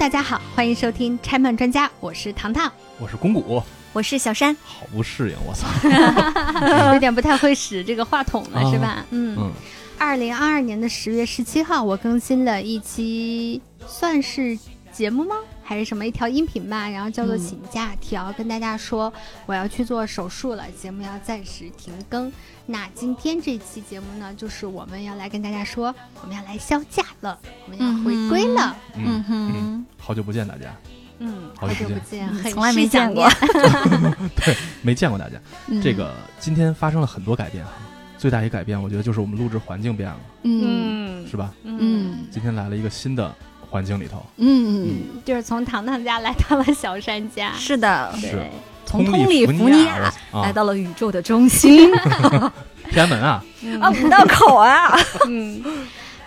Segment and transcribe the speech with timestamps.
[0.00, 3.62] 大家好，欢迎收听拆漫专家，我是糖糖，我是公谷，
[3.92, 5.68] 我是小山，好不适应，我操，
[6.94, 9.04] 有点不太会使这个话筒了，啊是吧？
[9.10, 9.36] 嗯。
[9.38, 9.52] 嗯，
[9.98, 14.58] 二零二二年的十月十七号，我更新了一期，算是
[14.90, 15.36] 节目吗？
[15.70, 16.90] 还是什么一条音频吧？
[16.90, 19.12] 然后叫做嗯请假条，跟大家说
[19.46, 22.30] 我要去做手术了，节目要暂时停更。
[22.66, 28.76] 那今天这期节目呢，就是我们要来跟大家说，我们要来销假了，我们要回归了。
[28.96, 30.74] 嗯嗯哼嗯，好久不见大家，
[31.20, 33.28] 嗯，好久不见不见，很 从来没见过
[34.34, 34.56] 对。
[34.82, 35.40] 没见过大家。
[35.68, 37.70] 嗯这个今天发生了很多改变哈，
[38.18, 41.54] 最大一个改变，我觉得就是我们录制环境变了，嗯嗯是吧？
[41.62, 43.32] 嗯今天来了一个新的
[43.70, 47.52] 环境里头，嗯嗯，就是从糖糖家来到了小山家。
[47.54, 48.32] 是的，是。
[48.32, 48.50] 对，
[48.84, 51.90] 从通利福尼亚来到了宇宙的中心。
[52.90, 54.98] 天安门啊，嗯啊，五道口啊，
[55.28, 55.62] 嗯。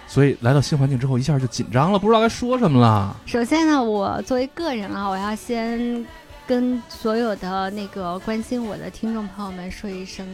[0.07, 3.15] 所以来到新环境之后，一下就紧张了，不知道该说什么了。
[3.25, 6.05] 首先呢，我作为个人啊，我要先
[6.47, 10.25] 跟所有的那个关心我的听众朋友们说一声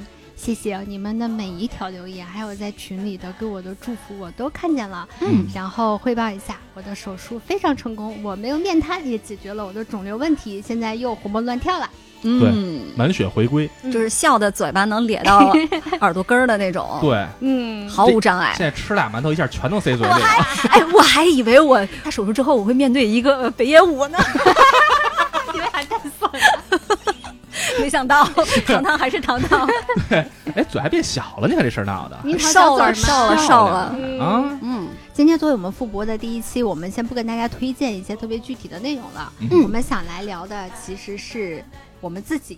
[0.41, 5.05] 谢谢你们的每一条留言，还有在群里的给我的祝福，我都看见了。
[5.19, 11.89] 嗯然后汇报一下，我的手术非常成功，我没有面瘫，也解决了我的肿瘤问题，现在又活蹦乱跳了。
[12.21, 15.53] 嗯，满血回归，就是笑的嘴巴能咧到
[15.99, 18.65] 耳朵根儿的那种，对，嗯，毫无障碍现。
[18.65, 20.25] 在吃俩馒头一下全都塞嘴里了。
[20.69, 24.17] 哎，我还以为我他手术之后我会面对一个北野武呢，
[25.53, 26.97] 因为还太酸了。
[27.81, 28.23] 没想到
[28.65, 29.67] 糖糖还是糖糖，
[30.09, 32.17] 哎，嘴还变小了，你看这事儿闹的。
[32.25, 34.19] 樱桃瘦了瘦了瘦了，嗯。
[34.19, 34.59] 啊！
[34.61, 34.87] 嗯。
[35.13, 39.31] 今天作为我们复播的第一期，我们先不跟大家推荐一些特别具体的内容了。
[39.39, 39.63] 嗯。
[39.63, 41.63] 我们想来聊的其实是
[41.99, 42.57] 我们自己。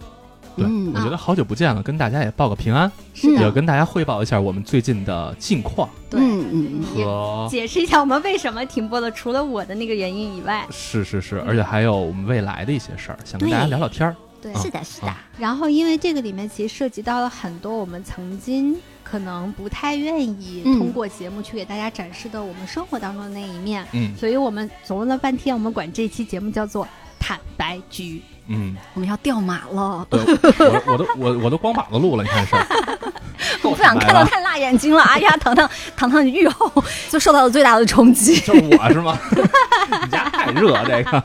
[0.55, 6.19] 对，嗯我觉得好久不见了，跟大家也报个平安，是，也跟大家汇报一下我们最近的近况对。
[6.19, 14.15] 嗯嗯和解释一下我们为什么停播了，除了我的那个原因以外，是是是，而且还有我们未来的一些事儿，想跟大家聊聊天儿。
[14.41, 26.87] 对啊是的，是的，然后因为这个里面其实涉及到了很多我们曾经可能不太愿意嗯通过节目去给大家展示的我们生活当中的那一面，嗯所以我们琢磨了半天，我们管这期节目叫做
[27.19, 28.21] 坦白局。
[28.47, 32.55] 嗯，我们要掉马了，对，我我都我我都光膀子录了，你看是。
[33.63, 35.03] 我不想看到太辣眼睛了。
[35.03, 36.69] 哎呀，糖糖糖糖你愈后
[37.09, 38.39] 就受到了最大的冲击。
[38.41, 39.17] 就是我是吗？
[40.03, 41.23] 你家太热这个。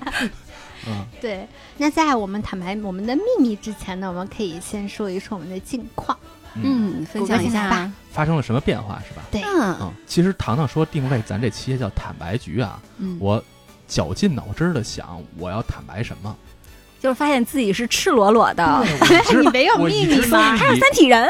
[0.87, 6.17] 嗯，对，那在我们坦白我们的秘密之前呢，我们可以先说一说我们的近况。
[6.55, 7.93] 嗯，嗯，分享一下吧。
[8.11, 9.23] 发生了什么变化是吧？
[9.31, 13.43] 对，嗯嗯，其实糖糖说定位咱这期叫坦白局啊，嗯，我
[13.87, 16.35] 绞尽脑汁的想我要坦白什么。
[16.99, 18.85] 就是发现自己是赤裸裸的，
[19.43, 21.29] 你没有秘密吗是以他是三体人。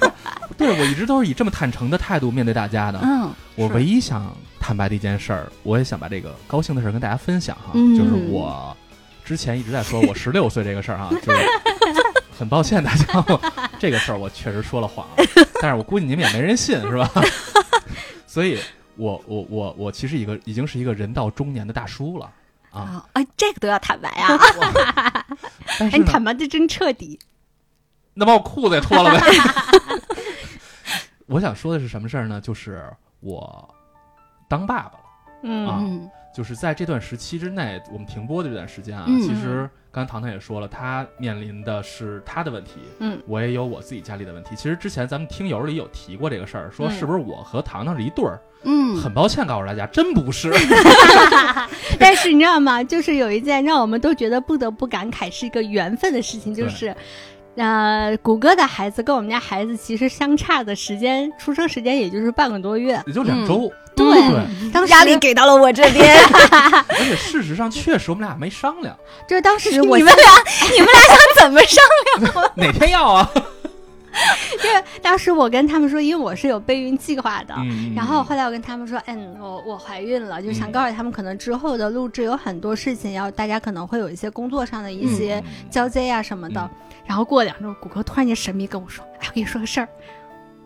[0.58, 3.00] 对我一直都是以这么坦诚的态度面对大家的。
[3.02, 4.30] 嗯，我唯一想
[4.60, 8.76] 坦白的一件事儿，我也想把这个高兴的事儿跟大家分享哈，嗯就是我
[9.26, 11.46] 之前一直在说我 十六岁这个事儿啊， 就是
[12.38, 15.04] 很抱歉大家，我 这个事儿我确实说了谎，
[15.60, 17.10] 但是我估计你们也没人信是吧？
[18.26, 18.58] 所以
[18.94, 22.30] 我我我我其实一个已经是一个人到中年的大叔了
[22.70, 24.38] 啊，啊，哎，这个都要坦白啊。
[25.80, 27.18] 哎，你坦白的真彻底。
[28.14, 29.20] 那把我裤子也脱了呗。
[31.26, 32.40] 我想说的是什么事儿呢？
[32.40, 32.82] 就是
[33.20, 33.68] 我
[34.48, 35.04] 当爸爸了。
[35.42, 44.54] 嗯啊嗯就是在这段时期之内，我们停播的这段时间啊，嗯其实刚才糖糖也说了，他面临的是他的问题，嗯，我也有我自己家里的问题。
[44.54, 48.38] 其实之前咱们听友里有提过这个事儿，说嗯是不是我和糖糖是一对儿？
[48.64, 50.52] 嗯，很抱歉告诉大家，真不是。
[51.98, 52.84] 但是你知道吗？
[52.84, 56.94] 就是有一件让我们都觉得不得不感慨是一个缘分的事情，就是，
[57.54, 63.02] 呃，谷歌的孩子跟我们家孩子其实相差的时间，出生时间也就是半个多月。
[63.06, 63.60] 也就两周。
[63.60, 66.16] 对对，当时压力给到了我这边。
[66.88, 68.94] 而且事实上确实我们俩没商量，
[69.26, 70.24] 就是当时我你们俩，
[70.72, 71.82] 你们俩想怎么商
[72.20, 72.50] 量？
[72.56, 73.30] 哪天要啊？
[74.64, 77.54] 因为当时我跟他们说，因为我是有备孕计划的。
[77.58, 86.60] 嗯然后后来我跟他们说，嗯，我我怀孕了，就想嗯告诉他们，可能之后的录制有很多事情要大家可能会有一些工作上的一些嗯交接呀、什么的。
[86.60, 86.70] 嗯
[87.06, 89.86] 然后过两周，谷歌突然间神秘跟我说：“哎，我跟你说个事儿，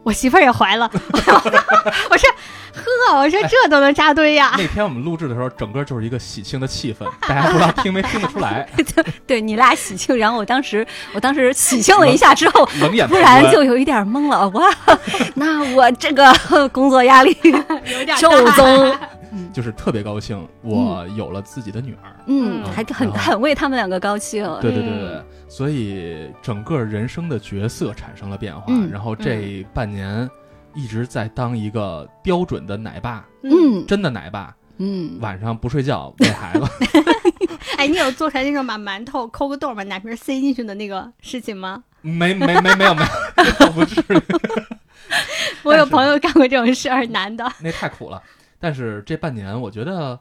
[0.02, 0.91] 我媳妇儿也怀了。
[1.12, 2.31] ”我说
[2.75, 8.69] ：“呵，我说这都能扎堆呀、那天我们录制的时候，整个就是一个喜庆的气氛，大家不知道听没听得出来，
[9.26, 14.49] 对你俩喜庆，然后我当时，我当时喜庆了一下之后，冷眼突然就有一点懵了。
[14.50, 14.70] 哇，
[15.35, 16.32] 那我这个
[16.73, 18.96] 工作压力有点正大宗。
[19.53, 22.11] 就是特别高兴，我有了自己的女儿。
[22.26, 24.44] 嗯，嗯还很很为他们两个高兴。
[24.61, 28.67] 对对对对，所以整个人生的角色产生了变化。
[28.69, 30.31] 嗯然后这半年
[30.75, 34.56] 一直在当一个标准的奶爸，嗯真的奶爸。
[34.82, 36.64] 嗯，晚上不睡觉喂孩子。
[37.76, 41.85] 哎，你有做出来那种把馒头抠个洞，把奶瓶塞进去的那个事情吗？
[42.00, 43.03] 没没没没有没
[43.61, 44.23] 有，不至于，
[45.62, 47.46] 我有朋友干过这种事儿，男的。
[47.61, 48.23] 那太苦了。
[48.58, 50.19] 但是这半年，我觉得，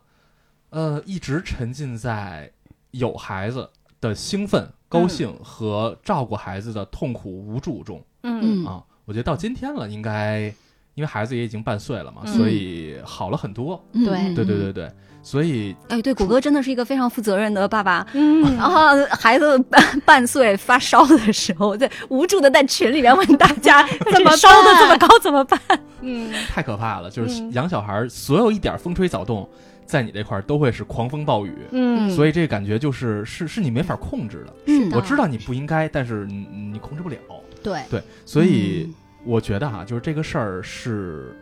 [0.71, 2.51] 呃，一直沉浸在
[2.91, 3.69] 有孩子
[4.01, 8.83] 的兴奋、高兴和照顾孩子的痛苦、无助中嗯嗯啊。
[9.05, 10.53] 我觉得到今天了，应该
[10.95, 13.81] 因为孩子也已经半岁了嘛，嗯所以好了很多。
[13.93, 14.91] 嗯对嗯对对对对，
[15.23, 18.05] 所以哎，对，谷歌真的是一个非常负责任的爸爸。
[18.13, 18.77] 嗯 然后
[19.11, 25.59] 孩子半半岁发烧的时候，在无助的在群里面问大家 怎么烧的这么高怎么办？
[26.01, 27.09] 嗯太可怕了。
[27.09, 29.47] 就是嗯养小孩，所有一点风吹草动，
[29.89, 31.55] 在你这块儿都会是狂风暴雨。
[31.71, 34.53] 嗯，所以这个感觉就是是是你没法控制的。
[34.67, 37.17] 嗯我知道你不应该，但是你你控制不了。
[37.63, 38.93] 对，对，所以
[39.25, 41.35] 我觉得哈、就是这个事儿是，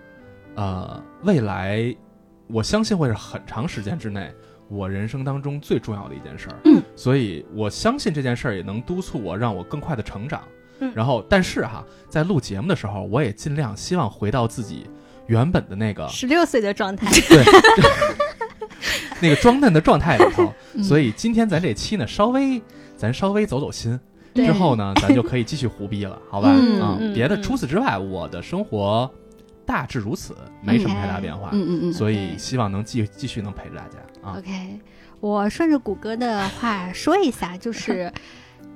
[0.55, 1.93] 呃，未来
[2.47, 4.31] 我相信会是很长时间之内
[4.69, 6.55] 我人生当中最重要的一件事儿。
[6.63, 10.41] 嗯，所以我相信这件事儿也能督促我，让我更快的成长。
[10.79, 14.87] 嗯然后，但是哈，在录节目的时候，我也尽量希望回到自己
[15.25, 17.09] 原本的那个十六岁的状态。
[17.27, 17.43] 对
[19.21, 20.53] 那个装嫩的状态里头。
[20.75, 22.61] 嗯所以今天咱这期呢，稍微
[22.95, 23.99] 咱稍微走走心，
[24.35, 26.53] 之后呢，咱就可以继续胡逼了，好吧？
[26.55, 29.09] 嗯啊嗯，别的嗯除此之外，我的生活
[29.65, 33.97] 大致如此，没什么太大变化，嗯嗯嗯，所以希望能继继续能陪着大家
[34.29, 34.37] 啊。
[34.37, 34.79] OK，
[35.19, 38.11] 我顺着谷歌的话说一下，就是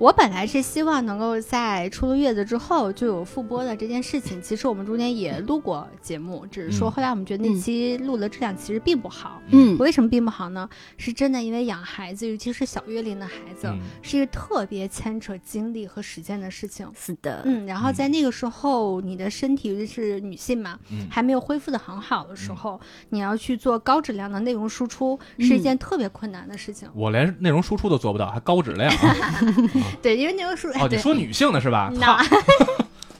[0.01, 4.41] 我本来是希望能够在出了月子之后就有复播的这件事情。
[4.41, 9.39] 其实我们中间也录过节目，只是说嗯后来我们觉得那期录的质量其实并不好。
[9.49, 10.67] 嗯为什么并不好呢？
[10.97, 16.89] 是真的因为养孩子，尤其是小月龄的孩子，嗯是一个特别牵扯精力和时间的事情。
[16.95, 26.89] 是的，嗯，然后在那个时候，你的身体，尤其是女性嘛，嗯还没有恢复的很好的时候，你要去做高质量的内容输出，是一件特别困难的事情。
[26.95, 29.41] 我连内容输出都做不到，还高质量啊！
[30.01, 30.99] 对，因为那个是，哦，你对。
[30.99, 31.91] 说女性的是吧？
[31.95, 32.35] 那操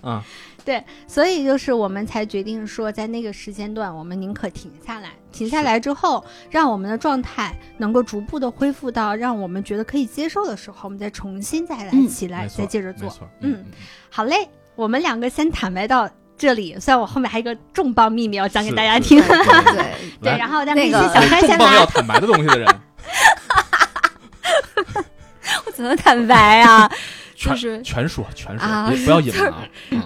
[0.02, 0.24] 啊，
[0.64, 12.08] 对， 所以就是我们才决定说，在那个时间段，我们宁可停下来，停下来之后，让我们的状态能够逐步的恢复到让我们觉得可以接受的时候，我们再重新再来嗯。
[12.08, 13.12] 起来，再接着做。
[13.40, 13.66] 嗯。
[14.10, 19.22] 好嘞，我们两个先坦白到这里，虽然我后面还有一个重磅秘密要讲给大家听。
[19.22, 19.94] 对。
[20.22, 21.86] 对然后咱们那个一起小有山先来重磅要。
[21.86, 22.68] 坦白的东西的人，
[24.76, 25.04] 我
[25.82, 26.90] 怎么坦白啊？
[27.36, 29.52] 就全是全说全说，啊不要隐瞒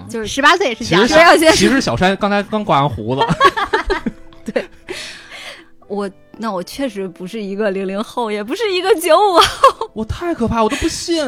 [0.08, 1.34] 就是十八岁也是其实这样的。
[1.34, 3.22] 要先其实小山刚才刚刮完胡子，
[4.52, 4.64] 对
[5.86, 9.90] 我，那我确实不是一个零零后，也不是一个九五后。
[9.92, 11.22] 我太可怕，我都不信，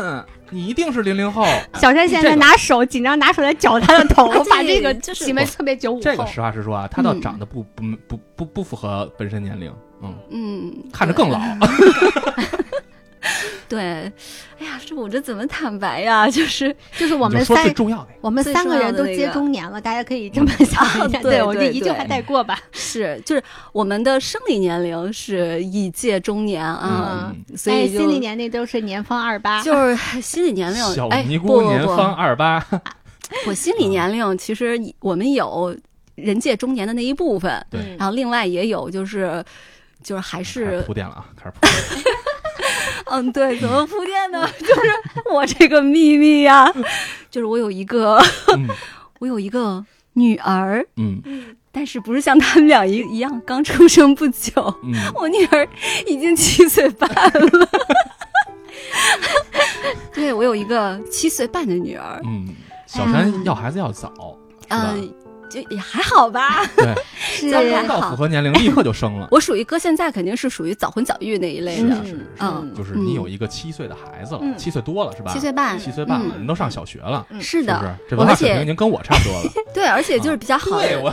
[0.48, 1.46] 你一定是零零后。
[1.74, 6.00] 小山现在拿手紧张拿手来绞他的头，这把这个就是行为特别九五后。
[6.00, 9.70] 这个实话实说啊，他倒嗯长得不不不不不符合本身年龄，
[10.02, 11.38] 嗯，嗯，看着更老。
[13.68, 13.80] 对，
[14.58, 16.28] 哎呀，这我这怎么坦白呀？
[16.30, 21.18] 就是就是我们三重要的，我们三个人都接中年了，大家可以这么想一下。
[21.18, 22.58] 啊 对我就一句话带过吧。
[22.72, 23.42] 是，就是
[23.72, 29.60] 我们的生理年龄是已届中年啊，所以就心理年龄都是年方二八。
[29.62, 32.64] 就是心理年龄，小哎，尼不姑年不方二八，
[33.46, 35.76] 我心理年龄其实我们有
[36.14, 39.44] 人界中年的那一部分，对嗯然后另外也有就是
[40.02, 42.14] 就是还是铺垫了啊，开始铺垫。
[43.10, 44.46] 嗯对，怎么铺垫呢？
[44.60, 46.70] 就是我这个秘密呀、
[47.30, 48.18] 就是我有一个
[48.54, 48.66] 嗯
[49.20, 49.84] 我有一个
[50.14, 51.22] 女儿，嗯
[51.70, 55.68] 但是不是像他们俩一一样刚出生不久，嗯，我女儿
[56.06, 57.68] 已经七岁半了。
[60.12, 62.48] 对，我有一个七岁半的女儿，嗯，
[62.86, 64.12] 小山要孩子要早？
[64.70, 65.12] 嗯、
[65.48, 66.64] 就也还好吧。
[66.76, 69.28] 对， 是到符合年龄立刻就生了。
[69.32, 72.72] 我属于哥现在肯定是属于早婚早育那一类的，是是嗯。
[72.76, 74.54] 就是你有一个七岁的孩子了，嗯。
[74.56, 75.32] 七岁多了是吧？
[75.32, 76.38] 七岁半，七岁半了，嗯。
[76.38, 77.40] 人都上小学了，嗯。
[77.40, 77.96] 是的？
[78.08, 79.50] 这文化水平已经跟我差不多了。
[79.74, 81.12] 对，而且就是比较好，对我，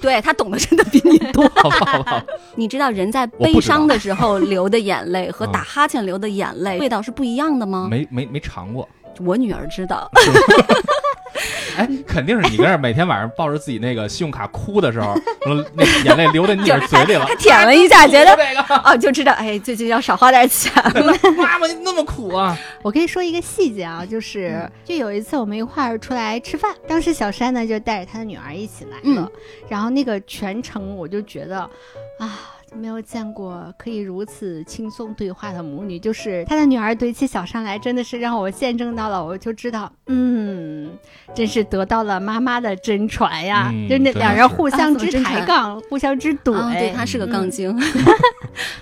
[0.00, 1.48] 对他懂得真的比你多。
[1.56, 2.22] 好
[2.56, 5.52] 你知道人在悲伤的时候流的眼泪和嗯。
[5.52, 7.86] 打哈欠流的眼泪味道是不一样的吗？
[7.90, 8.88] 没没没尝过。
[9.20, 10.10] 我女儿知道，
[11.76, 15.14] 哎，肯定是你跟那儿每天晚上抱着自己那个信用卡哭的时候，
[15.74, 21.12] 那眼泪流到你耳嘴里了她， 舔了一下，觉得这个哦，就知道哎，最近要少花点钱了。
[21.36, 22.56] 妈妈你那么苦啊！
[22.82, 29.30] 我跟你说一个细节啊，就是就有一次我们一块儿出来吃饭，当时小山呢就带着他的女儿一起来了，嗯
[29.68, 31.58] 然后那个全程我就觉得
[32.18, 32.53] 啊。
[32.78, 40.98] 没有见过可以如此轻松对话的母女，就是她的女儿怼起小山来，真的是让我见证到了，我就知道，嗯，嗯，
[41.34, 43.70] 真是得到了妈妈的真传呀！
[43.72, 46.52] 嗯就那真的两人互啊相之抬杠，互相之怼。
[46.54, 47.80] 啊对，他是个杠嗯精。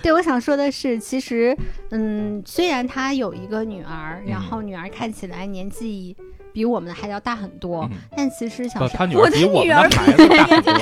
[0.01, 1.55] 对，我想说的是，其实，
[1.91, 6.15] 嗯，虽然她有一个女儿，然嗯后女儿看起来年纪
[6.53, 7.97] 比我们的还要大很多，嗯。
[8.15, 10.73] 但其实小我的儿比我们女儿的孩子大很多。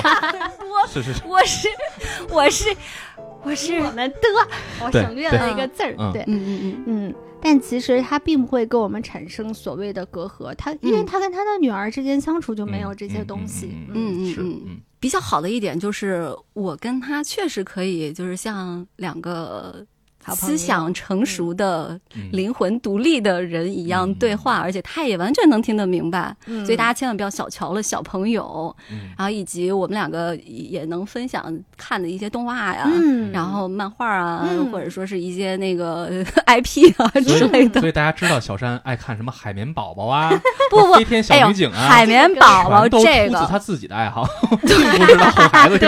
[0.88, 1.68] 是是是，我是
[2.28, 2.76] 我是
[3.44, 4.16] 我是我们的，
[4.84, 6.12] 我对省略了一个字儿，嗯。
[6.12, 6.82] 对，嗯嗯嗯。
[6.86, 11.06] 嗯，但其实他并不会跟我们产生所谓的隔阂，他因为嗯。
[11.06, 14.60] 他跟他的女儿之间相处就没有这些嗯东西，嗯嗯嗯。
[14.66, 19.84] 嗯，比较好的一点就是我跟他确实可以，就是像两个
[20.28, 26.34] 思想成熟的、嗯灵魂独立的人一样嗯对话，而且他也完全能听得明白。
[26.46, 32.84] 嗯所以大家千万不要小瞧了小朋友，嗯然后以及我们两个也能分享看的一些动画呀。
[32.86, 36.04] 嗯，然后漫画啊，嗯或者说是一些那个
[36.46, 40.30] 呃 IP 啊之类的，所以大家知道小山爱看什么海绵宝宝啊，
[40.70, 44.24] 不不飞天小女警，啊，海绵宝宝这个他自己的爱好，
[44.60, 45.78] 不知道哄孩子。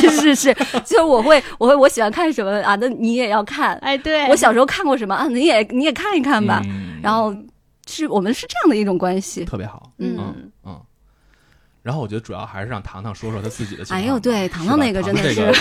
[0.00, 2.74] 是是是，就是我会我会我喜欢看什么啊？
[2.80, 3.74] 那你也要看。
[3.84, 5.26] 哎，对我小时候看过什么啊？
[5.28, 6.60] 你也你也看一看吧。
[6.64, 7.36] 嗯然后
[7.86, 9.44] 是我们是这样的一种关系。
[9.44, 10.80] 特别好，嗯嗯嗯。
[11.82, 14.00] 然后我觉得主要还是让糖糖说说他自己的情况。
[14.00, 15.52] 哎呦对糖糖那个真的是这个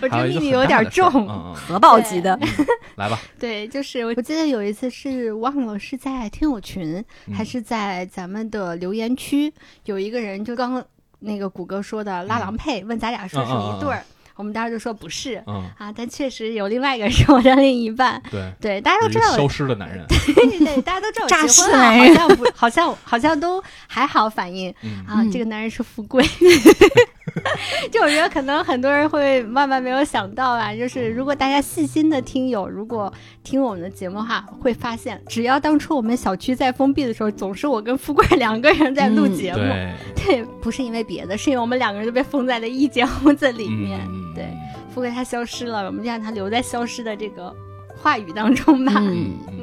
[0.00, 1.08] 这个 秘密有点重。
[1.28, 6.96] 嗯嗯核爆级的，嗯，来吧， 对，就是我我记得有一次是忘了是在听友群、
[7.28, 10.84] 嗯还是在咱们的留言区，有一个人就刚
[11.20, 14.02] 那个谷歌说的拉郎配，问咱俩说是一对儿，
[14.36, 15.42] 我们当时就说不是。
[15.46, 18.22] 嗯，啊，但确实有另外一个是我的另一半。
[18.30, 25.22] 对，对，大家都知道，消失的男人，对，大家都知道诈结婚了，尸男人好像不，好像好像都还好反应嗯啊。
[25.22, 26.24] 嗯这个男人是富贵，
[27.90, 33.12] 就我觉得可能很多人会万万没有想到啊，就是如果大家细心的听友，如果
[33.42, 39.58] 听我们的节目的话，会发现，只要当初我们小区在封闭的时候，总是我跟富贵两个人在录嗯节目。
[39.58, 44.00] 对， 对，不是因为别的，是因为我们两个人都被封在了一间屋子里面。
[44.08, 44.48] 嗯对，
[44.92, 47.54] 富贵他消失了，我们就让他留在消失的这个
[47.96, 48.94] 话语当中吧。
[48.96, 49.60] 嗯嗯。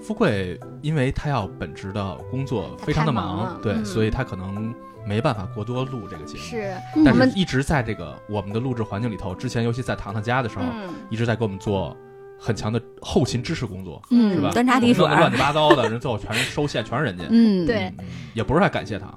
[0.00, 4.74] 富贵，因为他要本职的工作非常的太忙对，嗯所以他可能
[5.10, 6.44] 没办法过多录这个节目。
[6.44, 11.96] 是，嗯但是一直在这个我们的录制环境里头，之前尤其在糖糖家的时候，嗯，一直在给我们做
[12.38, 14.36] 很强的后勤支持工作，嗯。
[14.36, 14.50] 是吧？
[14.52, 15.04] 端茶递水。
[15.04, 17.24] 乱七八糟的，人最后全是收线，全是人家。
[17.28, 17.92] 嗯，对。
[17.98, 19.12] 嗯，也不是太感谢他，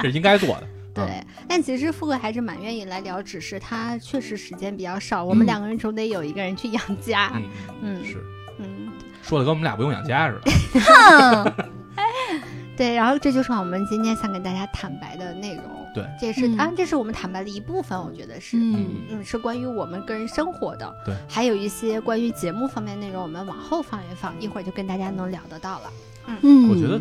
[0.00, 0.66] 这 是应该做的。
[0.94, 1.26] 对，嗯。
[1.48, 5.48] 但其实富贵还是蛮愿意来聊，只是他确实时间比较少，我们嗯。
[5.48, 7.32] 两个人总得有一个人去养家。
[7.34, 7.42] 嗯，
[7.82, 8.22] 嗯是。
[8.58, 8.88] 嗯，
[9.20, 11.70] 说的跟我们俩不用养家似的。
[12.74, 15.64] 哼对，然后这就是我们今天想跟大家坦白的内容。
[15.94, 18.56] 对，这也是、嗯啊，这是我们坦白的一部分，我觉得是。
[18.58, 25.92] 嗯嗯，是关于我们个人生活的，对，还有一些关于节目方面内容，我们往后放一放，一会儿就跟大家能聊得到了。
[26.42, 27.00] 嗯，我觉得，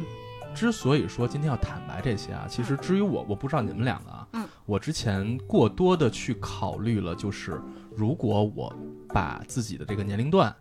[0.53, 7.60] 之所以说今天要坦白这些啊，其实至于我，我不知道你们两个啊，嗯，我之前过多的去考虑了，就是
[7.96, 8.72] 如果我
[9.08, 10.56] 把自己的这个年龄段，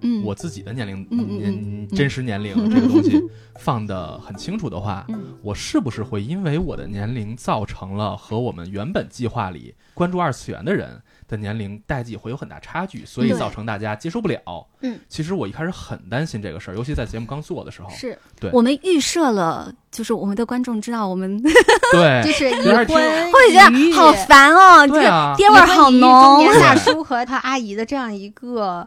[0.00, 0.22] 嗯。
[0.24, 1.88] 我自己的年龄、嗯嗯嗯年嗯。
[1.96, 3.20] 真实年龄这个东西
[3.60, 5.34] 放的很清楚的话，嗯。
[5.42, 14.66] 我是不是会因为我的年龄造成了和我们原本计划里关注二次元的人的年龄代际会有很大差距，所以造成大家接受不了？
[14.80, 21.40] 嗯，其实我一开始很担心这个事儿，尤其在节目刚做的时候，是对，我们预设了，就是我们的观众知道我们
[21.92, 26.00] 对， 就是已有点听婚会觉得好烦哦，这个对啊爹味儿好浓。
[26.00, 26.38] 中。
[26.38, 26.60] 年对。
[26.60, 28.86] 大叔和他阿姨的这样一个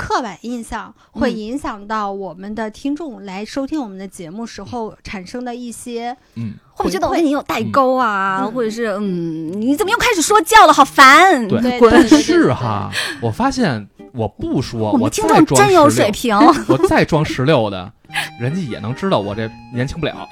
[0.00, 1.36] 刻板印象，会嗯。
[1.36, 8.52] 影响到我们的听众来收听我们的节目时候产生的一些嗯，会不会觉得我跟你有代沟啊，嗯。
[8.52, 11.46] 或者是嗯，你怎么又开始说教了，好烦。
[11.48, 12.90] 对滚是哈，
[13.20, 16.36] 我发现我不说，我们听众真有水平，
[16.68, 17.92] 我再装十六的，
[18.40, 20.28] 人家也能知道我这年轻不了，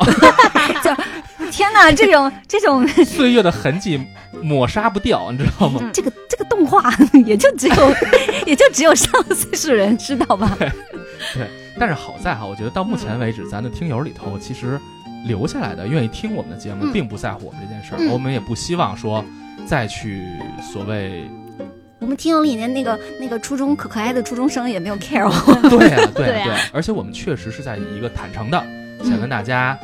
[1.53, 4.01] 天哪，这种这种 岁月的痕迹
[4.43, 5.81] 抹杀不掉，你知道吗？
[5.93, 6.93] 这个这个动画
[7.27, 7.95] 也就只有
[8.47, 10.57] 也就只有上了岁数人知道吧？
[11.35, 11.47] 对
[11.79, 14.79] 但是好在哈，我觉得到目前为止，咱的听友里头其实
[15.27, 19.25] 留下来的愿意听我们的节目，嗯并不在乎我们这件事儿，嗯我们也不希望说
[19.67, 20.25] 再去
[20.61, 21.29] 所谓
[22.01, 25.69] 我们听友里面那个那个初中可可爱的初中生也没有 care 我。
[25.69, 28.59] 对啊，对对啊对，而且我们确实是在一个坦诚的，
[29.05, 29.77] 想跟大家，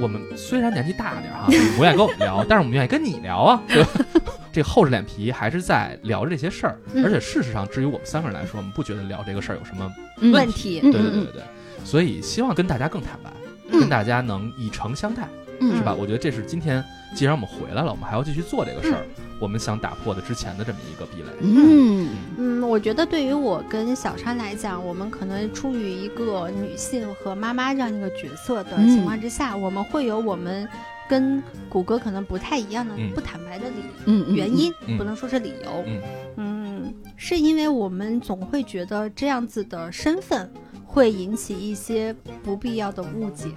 [0.00, 3.90] 我们虽然年纪大点儿哈， 你不愿意跟我们聊， 但是我们愿意跟你聊啊，对吧？
[4.52, 7.04] 这厚着脸皮还是在聊这些事儿，嗯。
[7.04, 9.90] 而且事实上，至于我们三个人来说，我们不觉得聊这个事儿有什么
[10.32, 10.80] 问题。
[10.82, 11.42] 嗯对对对对对，
[11.84, 13.30] 所以希望跟大家更坦白，
[13.70, 13.80] 嗯。
[13.80, 15.28] 跟大家能以诚相待，
[15.60, 15.76] 嗯。
[15.76, 15.92] 是吧？
[15.98, 16.82] 我觉得这是今天，
[17.14, 19.02] 既然我们回来了，我们还要继续做这个事儿，
[19.38, 21.28] 我们想打破的之前的这么一个壁垒。
[21.40, 30.68] 嗯嗯，我觉得对于我跟小川来讲，我们可能出于一个女性和妈妈这样一个角色的嗯情况之下，我们会有我们
[31.08, 33.76] 跟谷歌可能不太一样的、嗯不坦白的理
[34.06, 35.84] 嗯嗯原因，嗯不能说是理由。
[35.86, 36.02] 嗯
[36.36, 40.50] 嗯，是因为我们总会觉得这样子的身份
[40.86, 43.48] 会引起一些不必要的误解。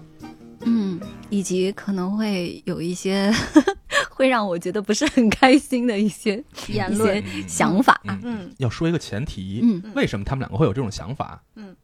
[0.62, 3.32] 嗯，以及可能会有一些
[4.18, 7.24] 会让我觉得不是很开心的一些言论。
[7.24, 8.02] 些想法。
[8.06, 8.52] 嗯嗯。
[8.58, 9.94] 要说一个前提，嗯。
[9.94, 11.44] 为什么他们两个会有这种想法？
[11.54, 11.76] 嗯，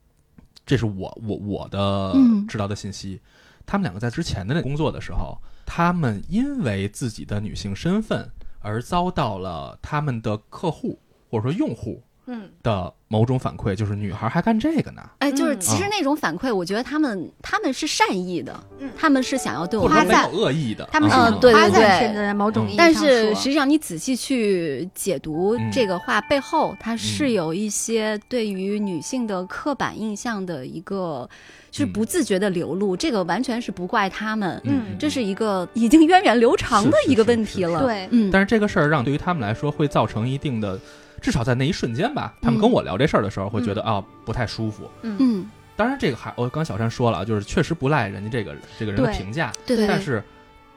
[0.65, 3.21] 这是我我我的嗯知道的信息。
[3.67, 8.27] 他们两个在之前的那工作的时候，他们因为自己的女性身份
[8.59, 10.99] 而遭到了他们的客户
[11.29, 12.49] 或者说用户嗯。
[12.61, 15.59] 的某种反馈，就是女孩还干这个呢，哎，就是嗯。
[15.59, 18.89] 其实那种反馈，我觉得他们他们是善意的，嗯。
[18.97, 20.87] 他们是想要对我或者说没们有恶意的。
[20.91, 25.71] 他们是对夸对赞式的，在某种意义上但是实际上，你仔细去解读嗯。
[25.71, 31.29] 这个话背后，它是嗯有一些对于女性的刻板印象的一个，
[31.69, 31.93] 就是嗯。
[31.93, 32.97] 不自觉的流露。
[32.97, 37.81] 这个完全是不怪他们，嗯这是一个已经源远流长的一个问题了。
[37.83, 38.07] 对。
[38.11, 40.79] 嗯，但是这个事儿让对于他们来说会造成一定的，
[41.23, 44.91] 至少在那一瞬间吧，他们跟我聊这事儿的时候会觉得啊、不太舒服。
[45.01, 49.77] 嗯，当然，这个还我刚小山说了，就是确实不赖人家这个这个人的评价，对。
[49.77, 50.21] 对对，但是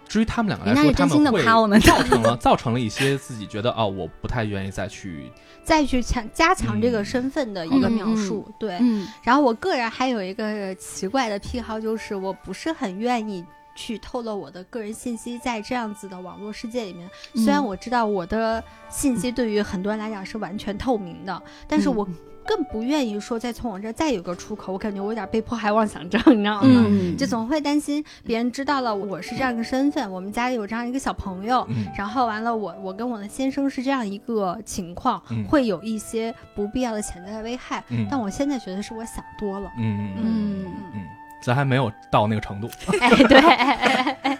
[0.08, 5.28] 至于他们两个来说，他们会夸我们造成了造成了一些自己觉得哦，我不太愿意再去
[5.64, 7.04] 再去强加强这个嗯。
[7.04, 8.48] 身份的一个描述。
[8.56, 9.08] 对，嗯。
[9.24, 13.44] 然后我个人还有一个奇怪的癖好，就是我不是很愿意。
[13.76, 22.08] 去透露我的个人信息，在这样子的网络世界里面，嗯虽然我知道我的信息对于很多人来讲是完全透明的，但是嗯我
[22.48, 26.84] 更不愿意说再从我这儿再有个出口，我感觉我有点被迫害妄想症，你知道吗？
[26.88, 37.82] 嗯，就总会担心别人知道了我是这样一个身份，我们家里有这样一个小朋友，嗯然后完了我我跟我的先生是这样一个情况，嗯会有一些不必要的潜在的危害。
[37.88, 39.68] 嗯但我现在觉得是我想多了。
[39.78, 41.02] 嗯嗯嗯嗯，嗯，
[41.42, 42.68] 咱还没有到那个程度。
[43.00, 44.38] 哎，对，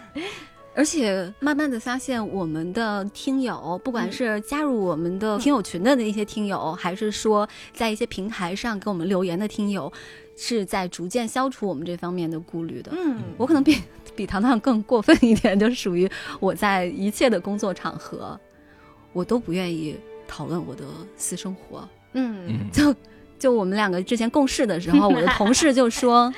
[0.74, 9.92] 而且慢慢的发现，我们的听友，不管嗯是加入我们的听友群的那些听友，还是说在一些平台上给我们留言的听友，
[10.36, 12.92] 是在逐渐消除我们这方面的顾虑的。
[12.94, 13.80] 嗯，我可能比
[14.14, 18.38] 比糖糖更过分一点，就是属于我在一切的工作场合，
[19.12, 19.97] 我都不愿意
[20.28, 20.84] 讨论我的
[21.16, 21.88] 私生活。
[22.12, 22.94] 嗯嗯就
[23.38, 26.32] 就我们两个之前共事的时候，我的同事就说，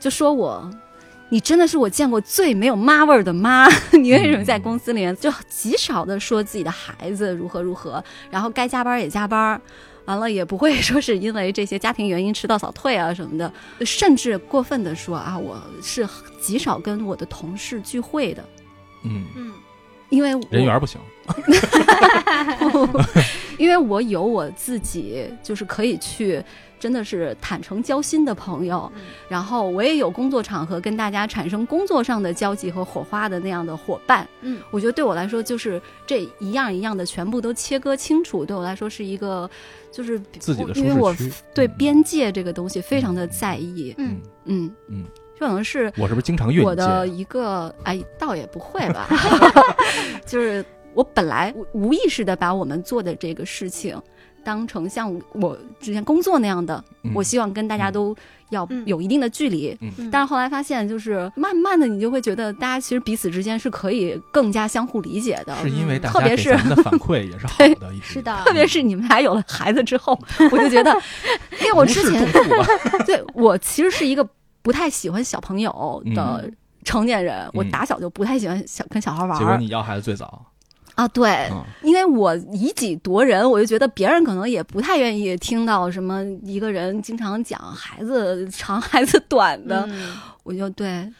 [0.00, 0.68] 就说我。
[1.32, 3.68] 你真的是我见过最没有妈味儿的妈！
[3.94, 9.62] 你为什么在公司里面就极少的说自己的孩子如何如何，然后该加班也加班，
[10.06, 13.52] 完了也不会说是因为这些家庭原因迟到早退啊什么的，
[13.86, 16.04] 甚至过分的说啊，我是
[16.42, 18.44] 极少跟我的同事聚会的，
[19.04, 19.52] 嗯，嗯
[20.08, 21.00] 因为人缘不行。
[23.56, 26.42] 因为我有我自己，就是可以去，
[26.80, 34.26] 真的是坦诚交心的朋友，嗯然后我也有工作场合跟大家产生工作上的交集和火花的那样的伙伴。
[34.40, 39.48] 嗯，我觉得对我来说，就是这一样一样的全部都切割清楚，对我来说是一个，
[39.92, 41.14] 就是自己的舒因为我。
[41.54, 41.74] 对嗯。
[41.76, 43.94] 边界这个东西非常的在意。
[43.98, 44.20] 嗯。
[44.46, 45.04] 嗯嗯，
[45.38, 49.06] 这可能是我是不是经常越我的一个哎，倒也不会吧，
[50.26, 50.64] 就是
[50.94, 54.00] 我本来无无意识的把我们做的这个事情
[54.44, 57.12] 当成像我之前工作那样的，嗯。
[57.14, 58.14] 我希望跟大家都
[58.50, 58.82] 要嗯。
[58.86, 59.76] 有一定的距离。
[59.80, 60.10] 嗯。
[60.10, 65.54] 但是后来发现，就是慢慢的，你就会觉得大家其实彼此之间是可以更加相互理解的。
[65.62, 70.18] 是因为大特别是家给咱们的反馈也是好的， 是的，特别是你们俩有了孩子之后，
[70.50, 70.90] 我就觉得，
[71.60, 72.26] 因为我之前
[73.06, 74.26] 对我其实是一个
[74.62, 76.56] 不太喜欢小朋友的嗯。
[76.82, 77.70] 成年人，我嗯。
[77.70, 79.38] 打小就不太喜欢小跟小孩玩儿。
[79.38, 80.46] 结果你要孩子最早，
[81.00, 81.08] 啊。
[81.08, 91.10] 对，嗯因为我以己夺人，我就觉得别人可能也不太愿意听到什么一个人经常讲孩子长孩子短的，嗯我就对，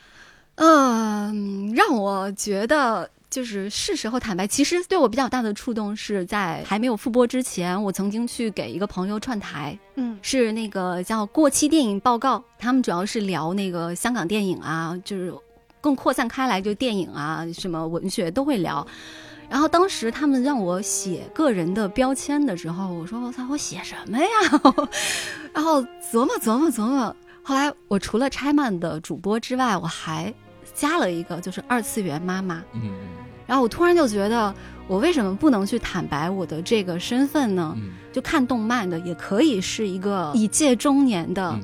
[0.57, 3.09] 嗯、让我觉得。
[3.31, 15.33] 就是是时候坦白，其实对我比较大的触动是在还没有复播之前，我曾经去给一个朋友串台，嗯是那个叫过期电影报告，他们主要是聊那个香港电影啊，就是
[15.81, 18.85] 更扩散开来，就电影啊，什么文学都会聊。
[19.51, 24.27] 然后当时他们让我写个人的标签的时候，我说我操，我写什么呀？
[25.53, 25.83] 然后
[26.13, 30.33] 琢磨琢磨琢磨，后来我除了拆漫的主播之外，我还
[30.73, 32.63] 加了一个就是二次元妈妈。
[32.73, 32.93] 嗯
[33.47, 34.55] 然后我突然就觉得，
[34.87, 37.75] 我为什么不能去坦白我的这个身份呢？
[37.77, 41.61] 嗯就看动漫的也可以是一个已届中年的，嗯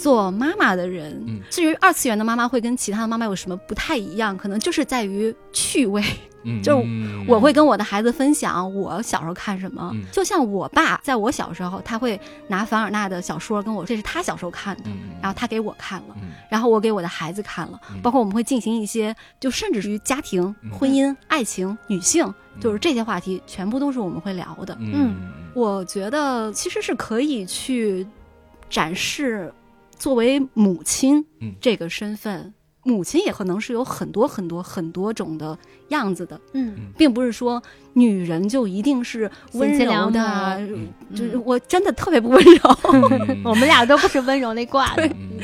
[0.00, 6.02] 做妈妈的人，嗯至于二次元的妈妈会跟其他的妈妈有什么不太一样，可能就是在于趣味。
[6.42, 16.16] 嗯， 就嗯我会跟我的孩子分享我小时候看什么，嗯就像我爸在我小时候，他会拿凡尔纳的小说跟我，这是他小时候看的，嗯，然后他给我看了。
[16.22, 22.24] 嗯然后我给我的孩子看了，嗯包括我们会进行一些，就甚至于家庭、嗯婚姻、爱情、女性，
[22.56, 24.74] 嗯就是这些话题，全部都是我们会聊的。
[24.80, 25.16] 嗯嗯
[25.54, 28.06] 我觉得其实是可以去
[28.70, 29.52] 展示
[30.00, 31.54] 作为母亲嗯。
[31.60, 35.56] 这个身份，母亲也可能是有很多很多很多种的
[35.90, 36.90] 样子的，嗯。
[36.98, 42.78] 并不是说女人就一定是温柔的，嗯就是我真的特别不温柔。
[42.92, 43.42] 嗯。
[43.46, 45.06] 我们俩都不是温柔那挂的。
[45.06, 45.38] 嗯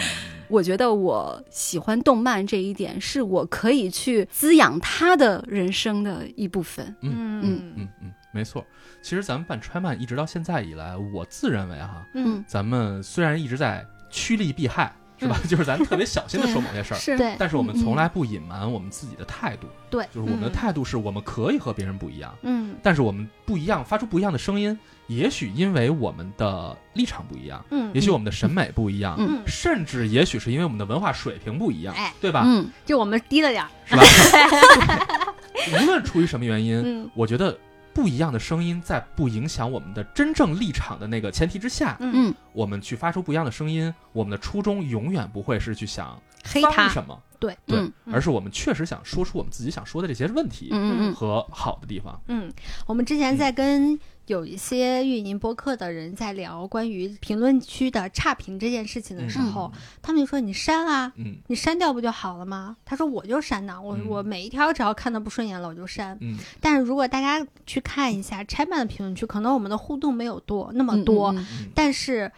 [0.49, 6.87] 我觉得我喜欢动漫这一点，是我可以去滋养他的人生的一部分。
[7.01, 7.73] 嗯嗯。
[7.75, 8.65] 嗯嗯，没错。
[9.03, 13.85] 其实咱们办揣曼一直到现在以来，我自认为哈，嗯，咱们虽然一直在
[14.17, 15.39] 趋利避害，是吧？
[15.47, 19.67] 就是咱特别小心的说某些事儿，是对但是我们从来不隐瞒我们自己的态度。
[19.91, 24.77] 对，就是我们的态度是我们可以和别人不一样，嗯但是我们不一样，发出不一样的声音，
[25.07, 32.43] 也许因为我们的立场不一样，嗯也许我们的审美不一样，嗯甚至也许是因为我们的文化水平不一样，哎对吧？
[32.47, 33.69] 嗯就我们低了点儿。
[33.85, 34.03] 是吧？
[35.83, 37.57] 无论出于什么原因，嗯我觉得
[37.97, 42.35] 不一样的声音在不影响我们的真正立场的那个前提之下，嗯，嗯。
[42.53, 46.71] 我们去发出不一样的声音，我们的初衷永远不会是去想黑他。
[46.73, 52.21] 脏什么，对，对，嗯而是我们确实想说出我们自己想说的这些问题嗯嗯和好的地方。
[52.29, 52.53] 嗯，
[52.87, 59.71] 我们之前在跟有一些运营播客的人在聊关于评论区的差评这件事情的时候，
[60.03, 61.37] 他们就说你删啊，嗯。
[61.47, 62.77] 你删掉不就好了吗？
[62.85, 64.07] 他说我就删呐，我、嗯。
[64.09, 66.17] 我每一条只要看的不顺眼了我就删。
[66.21, 66.37] 嗯。
[66.61, 71.35] 但是如果大家去看一下拆漫的评论区，可能我们的互动没有多那么多，
[71.75, 72.31] 但是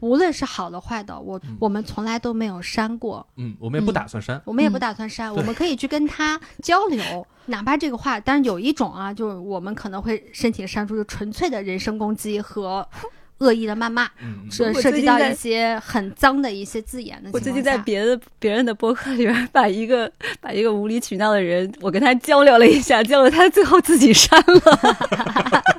[0.00, 3.26] 无论是好的坏的，我、嗯我们从来都没有删过。
[3.36, 4.40] 嗯，我们也不打算删。
[4.44, 12.86] 我们也不嗯打算删，对我们可以去跟他交流，哪怕这个话，但是有一种啊，就是我们可能会申请删除，就纯粹的人身攻击和
[13.38, 24.60] 恶意的谩骂，嗯，涉我涉及到一些很脏的一些字眼的我最近在别的别人的博客里边，把一个把一个无理取闹的人，我跟他交流了一下，结果他最后自己删了。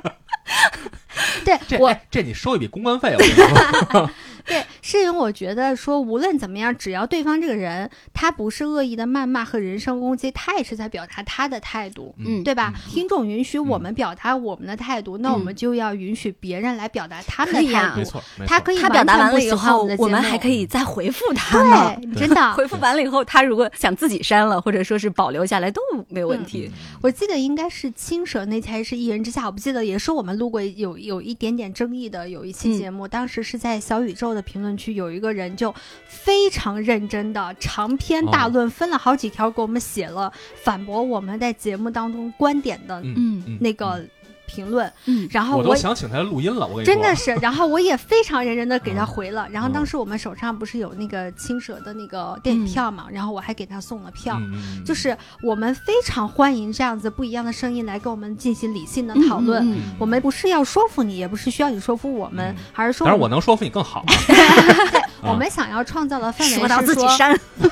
[1.44, 4.10] 对我这哎这你收一笔公关费，我跟你说。
[4.48, 12.14] 对，是因为我觉得说，无论怎么样，只要对方这个人他不是恶意的谩骂和人身攻击，他也是在表达他的态度。
[12.16, 12.72] 嗯对吧？
[12.74, 17.96] 嗯听众允许我们表达我们的态度，那我们就要允许别人来表达他们的态度。
[17.98, 21.94] 没错，没错他可以他表达完了以后，我们还可以再回复他呢。
[22.14, 22.54] 对，真的。
[22.54, 26.70] 回复完了以后，他如果想自己删了，或者说是保留下来，都没有问题。
[27.02, 35.74] 我记得应该是青蛇那期还是一人之下，我不记得，也是我们录过有有一点点争议的有一期节目，当时是在小宇宙的评论区有一个人就
[36.06, 40.30] 非常认真的长篇大论，分了好几条给我们写了
[40.62, 44.06] 反驳我们在节目当中观点的嗯嗯嗯那个
[44.48, 49.46] 评论，嗯然后我我都想请他录音了，我跟你说，真的是，然后我也非常认真的给他嗯回了。
[49.52, 54.40] 然后当时我们手上不是有那个青蛇的那个电影票嘛，然后我还给他送了票。
[54.84, 59.62] 就是我们非常欢迎这样子不一样的声音来跟我们进行理性的讨论。
[59.62, 64.04] 嗯嗯嗯我们不是要说服你，也不是需要你说服我们，嗯而是说当然我能说服你更好
[65.22, 65.30] 啊。
[65.30, 67.38] 我们想要创造的氛围说到是说，自己删，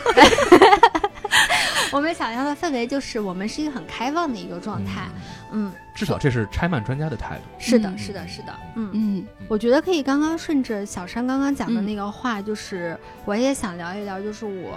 [1.93, 5.09] 我们想要的氛围就是我们是一个很开放的一个状态。
[5.15, 5.23] 嗯，
[5.95, 7.43] 至少这是拆漫专家的态度。
[7.59, 7.99] 是的，嗯。
[7.99, 8.91] 是的，是的，嗯。
[8.93, 9.27] 嗯。
[9.49, 14.77] 我觉得可以刚刚顺着小山刚刚讲的那个话，就是我也想聊一聊，就是我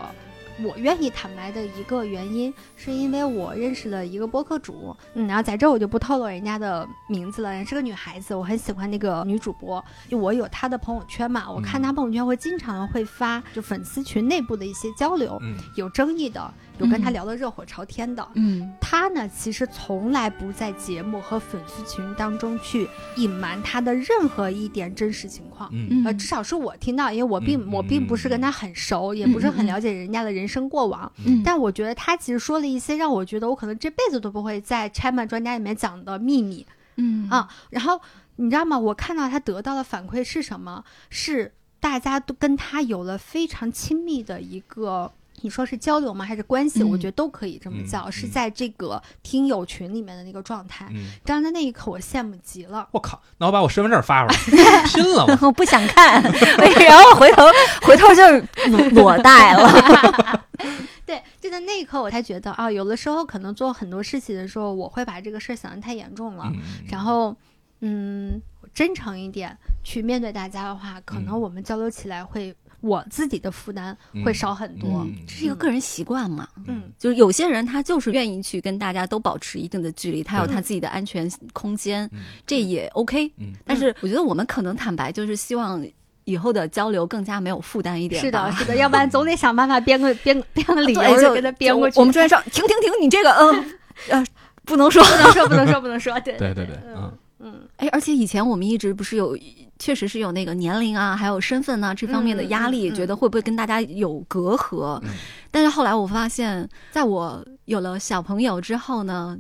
[0.62, 15.56] 我愿意坦白的一个原因，是因为我认识了一个播客主，嗯，然后在这儿我就不透露人家的名字了，人是个女孩子，我很喜欢那个女主播，就我有她的朋友圈嘛，我看她朋友圈会经常会发就粉丝群内部的一些交流，嗯。
[15.76, 22.88] 有争议的，有跟她嗯聊得热火朝天的，嗯他呢，其实从来不在节目和粉丝群当中去
[23.18, 25.70] 隐瞒他的任何一点真实情况。
[25.72, 31.12] 嗯呃，至少是我听到，因为我并、嗯我并不是跟他很熟，也不是很了解人家的人生过往。
[31.26, 36.66] 嗯，但我觉得他其实说了一些让我觉得我可能这辈子都不会在拆漫专家里面讲的秘密
[36.96, 37.48] 嗯啊。
[37.70, 38.00] 然后
[38.38, 38.80] 你知道吗？
[38.80, 40.84] 我看到他得到的反馈是什么？
[41.10, 45.12] 是大家都跟他有了非常亲密的一个。
[45.42, 46.26] 你说是交流吗？
[46.26, 46.82] 还是关系？
[46.84, 50.88] 嗯我觉得都可以这么嗯叫，是嗯在这个听友群里面的那个状态。
[50.92, 52.88] 嗯，当时那一刻，我羡慕极了。
[52.92, 55.40] 我靠，那我把我身份证发出来， 拼了我！
[55.48, 57.44] 我不想看，然后回头
[57.84, 60.46] 回头就是裸裸贷了。
[61.06, 66.46] 对，就在那一刻，我才觉得啊，有的时候可能做很多事情的时候，我会把这个事儿想得太严重了。
[66.54, 67.36] 嗯然后，
[67.82, 68.40] 嗯，
[68.74, 75.02] 真诚一点去面对大家的话，可能嗯我们交流起来会我自己的负担会少很多。
[75.02, 76.48] 嗯这是一个个人习惯嘛。
[76.68, 83.32] 嗯就是有些人他就是愿意去跟大家都保持一定的距离，他有他自己的安全空间，嗯这也 OK。
[83.38, 85.86] 嗯但是我觉得我们可能坦白，就是希望
[86.26, 88.30] 以后的交流更加没有负担一点是。
[88.30, 92.00] 的，是的，要不然总得想办法编个 编编个理由，就给他编过去。
[92.00, 93.66] 我们专业上，停停停，你这个嗯
[94.10, 94.26] 呃
[94.66, 95.04] 不能说。
[95.04, 96.20] 不能说，不能说，不能说。
[96.20, 99.36] 对对对对，嗯嗯嗯，哎，而且以前我们一直不是有，
[99.80, 105.00] 确实是有那个年龄啊，还有身份啊、这方面的压力，觉得会不会跟大家有隔阂？
[105.04, 105.10] 嗯
[105.52, 109.40] 但是后来我发现，在我有了小朋友之后呢，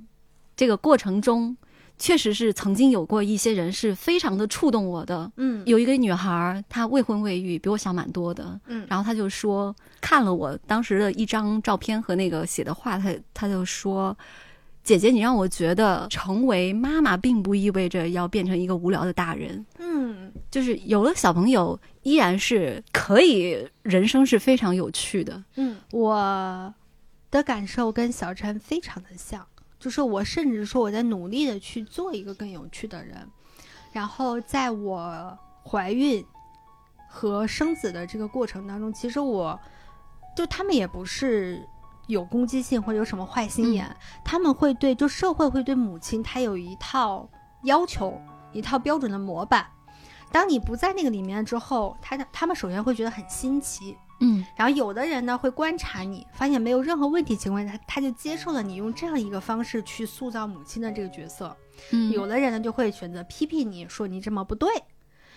[0.55, 1.55] 这个过程中，
[1.99, 5.31] 确实是曾经有过一些人是非常的触动我的。
[5.35, 8.59] 嗯有一个女孩，她未婚未育，比我小蛮多的。
[8.67, 14.17] 嗯然后她就说，看了我当时的一张照片和那个写的话，她她就说
[14.83, 25.43] ：“姐姐，你让我觉得成为妈妈并不意味着要变成一个无聊的大人，嗯就是有了小朋友，依然是可以，人生是非常有趣的。
[25.55, 26.73] 嗯，我
[27.29, 29.45] 的感受跟小陈非常的像，
[29.79, 33.27] 就是我甚至说我在努力的去做一个更有趣的人，
[33.91, 36.25] 然后在我怀孕
[37.07, 39.59] 和生子的这个过程当中，其实我
[40.35, 41.63] 就他们也不是。
[42.09, 43.95] 有攻击性或者有什么坏心眼，
[44.25, 47.29] 他们会对就社会会对母亲她有一套
[47.63, 48.19] 要求，
[48.51, 49.65] 一套标准的模板。
[50.31, 61.55] 当你不在那个里面之后，他他们首先会觉得很新奇，嗯然后有的人呢会观察你，发现没有任何问题情况下，他就接受了你用这样一个方式去塑造母亲的这个角色。
[61.91, 64.67] 嗯有的人呢就会选择批评你说你这么不对。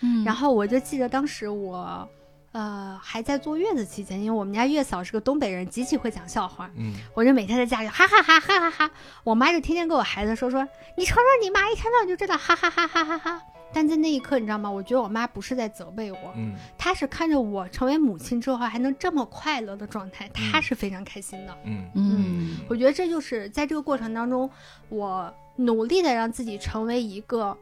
[0.01, 2.09] 嗯，然后我就记得当时我，
[2.53, 8.91] 呃，还在坐月子期间，因为我们家月嫂是个东北人，极其会讲笑话，嗯我就每天在家里哈哈哈哈哈哈，
[9.25, 13.43] 我妈就天天跟我孩子说说你瞅瞅你妈一天到晚就知道哈哈哈哈哈哈。
[13.75, 14.71] 但在那一刻，你知道吗？
[14.71, 21.57] 我觉得我妈不是在责备我，嗯她是看着我成为母亲之后还能这么快乐的状态，她是非常开心的。
[21.65, 24.51] 嗯嗯我觉得这就是在这个过程当中，
[24.91, 27.57] 我努力的让自己成为一个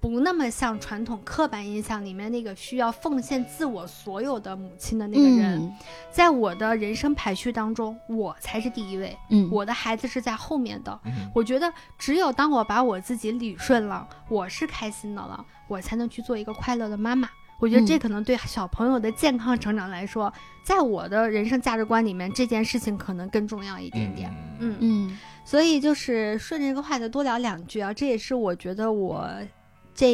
[0.00, 5.60] 不那么像传统刻板印象里面那个需要奉献自我所有的母亲的那个人。
[5.60, 5.72] 嗯
[6.10, 10.98] 在我的人生排序当中，我才是第一位，嗯我的孩子是在后面的。
[11.04, 17.28] 嗯我觉得只有当我把我自己理顺了，我是开心的了，我才能去做一个快乐的妈妈。
[17.60, 20.32] 我觉得这嗯可能对小朋友的健康成长来说，
[20.64, 24.34] 在我的人生价值观里面，这件事情可能更重要一点点。
[24.58, 29.30] 嗯，嗯所以就是顺着这个话题多聊两句啊，这也是我觉得我
[29.94, 30.12] 这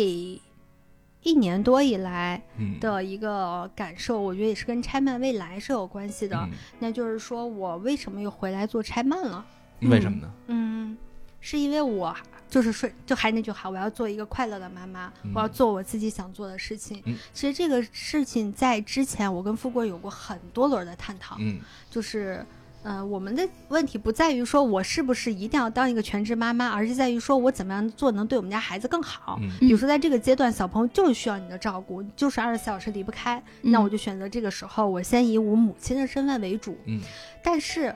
[1.23, 6.37] 一年多以来嗯的一个感受，我觉得也是跟拆漫未来是有关系的。
[6.37, 9.45] 嗯那就是说我为什么又回来做拆漫了？
[9.83, 10.33] 为什么呢？
[10.47, 10.97] 嗯，
[11.41, 12.15] 是因为我
[12.49, 17.03] 就是说，就还是那句话，我要做一个快乐的妈妈，嗯我要做我自己想做的事情。
[17.07, 21.61] 嗯其实这个事情在之前我跟富贵有过很多轮的探讨，嗯
[21.91, 22.45] 就是。
[22.87, 29.41] 呃，我们的问题不在于说我是不是一定要当一个全职妈妈，而是在于说我怎么样做能对我们家孩子更好。
[29.43, 36.79] 嗯比如说，在这个阶段，小朋友就是需要你的照顾，就是二十四小时离不开，那嗯我就选择这个时候，我先以我母亲的身份为主。
[36.85, 37.01] 嗯
[37.43, 37.93] 但是，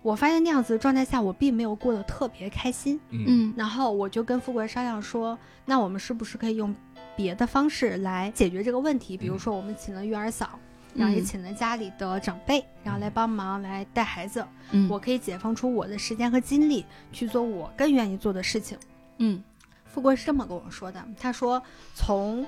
[0.00, 2.98] 我发现那样子的状态下，我并没有过得特别开心。
[3.10, 6.74] 嗯嗯然后我就跟富贵商量说，那我们是不是可以用
[7.14, 9.18] 别的方式来解决这个问题？
[9.18, 10.58] 比如说，我们请了育儿嫂，
[10.94, 14.44] 然后也请了家里的长辈，然后来帮忙来带孩子。
[14.70, 14.88] 嗯。
[14.88, 18.78] 我可以解放出我的时间和精力去做我更愿意做的事情。
[19.18, 19.42] 嗯。
[19.86, 21.62] 富贵是这么跟我说的，他说
[21.94, 22.46] 从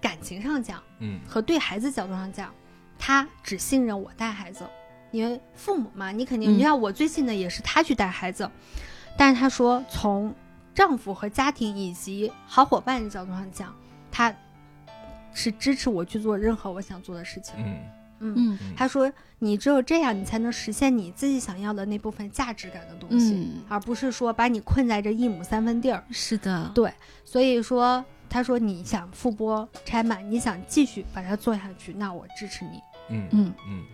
[0.00, 1.20] 感情上讲嗯。
[1.26, 2.52] 和对孩子角度上讲，
[2.98, 4.64] 他只信任我带孩子，
[5.10, 6.58] 因为父母嘛，你肯定，嗯。
[6.58, 8.50] 你看我最信的也是他去带孩子，
[9.16, 10.34] 但是他说从
[10.74, 13.74] 丈夫和家庭以及好伙伴的角度上讲，
[14.12, 14.32] 他
[15.36, 17.54] 是支持我去做任何我想做的事情。
[18.18, 26.02] 嗯嗯，他说你只有这样，你才能实现你自己想要的那部分价值感的东西，嗯，而不是说把你困在这一亩三分地儿。
[26.10, 26.90] 是的，对，
[27.26, 32.80] 所以说，他说你想复播拆满，你想继续把它做下去，那我支持你。
[33.10, 33.84] 嗯嗯嗯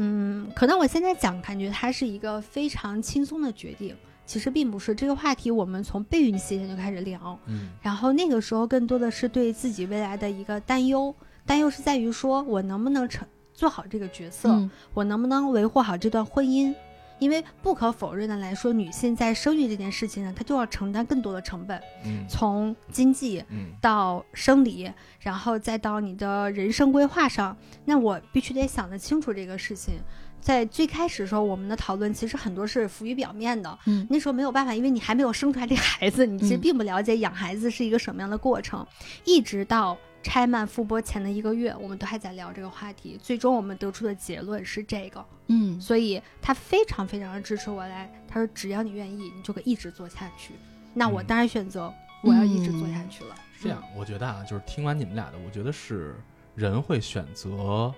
[0.00, 3.96] 嗯，可能我现在讲，感觉它是一个非常轻松的决定，
[4.28, 4.94] 其实并不是。
[4.94, 11.12] 这个话题我们从备孕期间就开始聊，嗯然后那个时候更多的是对自己未来的一个担忧，
[11.46, 16.74] 担忧是在于说我能不能成做好这个角色，嗯我能不能维护好这段婚姻？
[17.18, 24.88] 因为不可否认的来说，女性在生育这件事情上，她就要承担更多的成本，嗯从经济嗯到生理，
[25.18, 29.94] 然后再到你的人生规划上，那我必须得想得清楚这个事情。
[30.40, 38.86] 在最开始的时候，我们的讨论其实很多是浮于表面的，嗯那时候没有办法，因为你还没有生出来这个孩子，你其实嗯并不了解养孩子是一个什么样的过程。
[39.24, 43.18] 一直到拆漫复播前的一个月，我们都还在聊这个话题。
[43.22, 48.10] 最终我们得出的结论是这个，嗯所以他非常非常的支持我来。
[48.26, 50.54] 他说只要你愿意，你就可以一直做下去。
[50.94, 53.34] 那我嗯当然选择我要一直做下去了。
[53.56, 56.14] 是这样，我觉得啊，就是听完你们俩的，我觉得是
[56.54, 57.92] 人会选择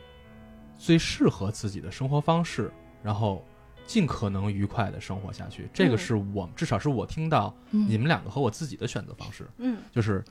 [0.81, 3.45] 最适合自己的生活方式，然后
[3.87, 5.69] 尽可能愉快的生活下去。
[5.73, 10.25] 这个嗯是我至少是我听到嗯你们两个和我自己的选择方式，嗯就是。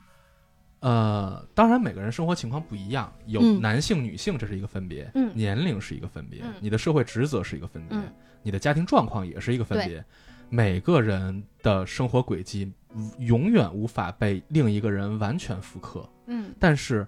[0.82, 8.04] 呃，当然每个人生活情况不一样，有嗯男性、女性，这是一个分别，嗯年龄是一个分别，嗯你的社会职责是一个分别，嗯
[8.42, 10.02] 你的家庭状况也是一个分别。
[10.48, 12.72] 每个人的生活轨迹
[13.18, 17.06] 永远无法被另一个人完全复刻，嗯但是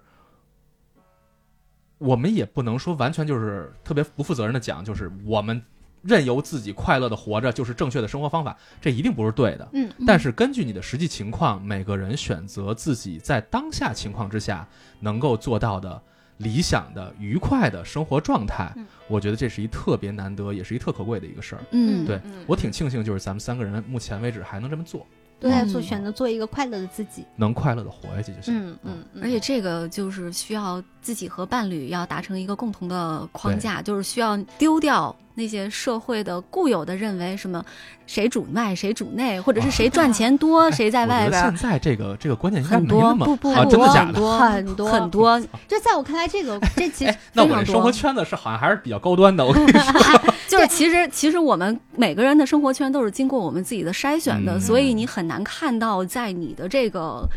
[2.03, 5.63] 我们也不能说完全就是特别不负责任的讲，就是我们
[6.03, 9.69] 任由自己快乐的活着就是正确的生活方法，这一定不是对的。
[9.73, 14.67] 嗯但是根据你的实际情况，每个人选择自己在当下情况之下
[14.99, 16.03] 能够做到的
[16.39, 21.63] 理想的、愉快的生活状态，嗯我觉得这是一特别难得，也是一特可贵的一个事儿。
[21.71, 25.07] 嗯对嗯我挺庆幸，就是咱们三个人目前为止还能这么做，
[25.43, 27.27] 都在做嗯选择做一个快乐的自己。
[27.35, 28.55] 能快乐的活下去就行。
[28.57, 37.65] 嗯嗯，嗯而且这个就是需要自己和伴侣要达成一个共同的框架，就是需要丢掉那些社会的固有的认为什么
[38.07, 44.13] 谁主外谁主内，或者是谁赚钱多、 谁在外边现在这个这个观念应该很多没那么不不真的假的？
[44.13, 49.45] 很多很多很多，就在我看来，这个这其实哎，那我非常多这生活圈子是好像还是比较高端的。
[49.45, 54.61] 我 跟你说，就是其实其实我们每个人的生活圈都是经过我们自己的筛选的，嗯。
[54.61, 57.29] 所以你很难看到在你的这个。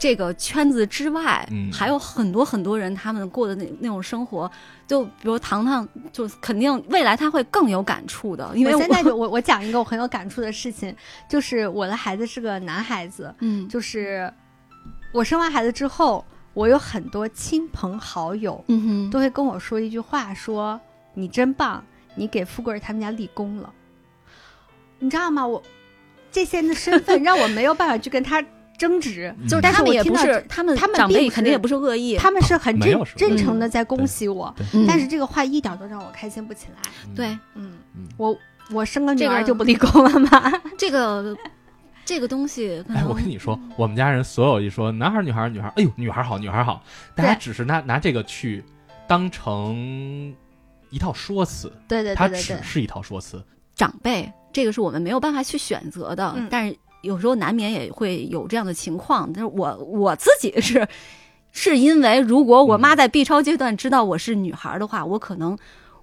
[0.00, 1.72] 这个圈子之外，嗯。
[1.72, 4.48] 还有很多很多人，他们过的那那种生活，
[4.86, 10.94] 就比如糖糖，就肯定未来他会更有感触的，因为我现在就 我我讲一个我很有感触的事情，
[11.28, 13.68] 就是我的孩子是个男孩子，嗯。
[13.68, 14.32] 就是
[15.12, 20.80] 我生完孩子之后，我有很多亲朋好友嗯哼，都会跟我说一句话，说
[21.14, 21.84] 你真棒，
[22.18, 23.72] 你给富贵儿他们家立功了，
[24.98, 25.46] 你知道吗？
[25.46, 25.62] 我
[26.30, 28.44] 这些人的身份让我没有办法去跟他
[28.76, 32.78] 争执，就是他们也不我听到是他们他们长并不是辈肯定也不是恶意，他们是很
[33.16, 34.84] 真诚的嗯在恭喜我，嗯。
[34.86, 36.90] 但是这个话一点都让我开心不起来。
[37.14, 37.26] 对。
[37.54, 38.06] 嗯，嗯。
[38.16, 38.36] 我
[38.70, 40.52] 我生个女儿就不立功了吗？
[40.76, 41.36] 这个
[42.04, 46.82] 这个东西哎，我跟你说，我们家人所有一说男孩女孩女孩，哎呦，女孩好，女孩好，
[47.14, 48.62] 大家只是拿拿这个去
[49.06, 50.34] 当成
[50.90, 53.42] 一套说辞，对对它对对对，只是一套说辞。
[53.74, 59.32] 长辈，这个是我们没有办法去选择的，嗯但是有时候难免也会有这样的情况。
[59.32, 60.86] 但是我我自己是，
[61.52, 65.56] 是因为如果我妈在 B 超阶段知道我是女孩的话，我可能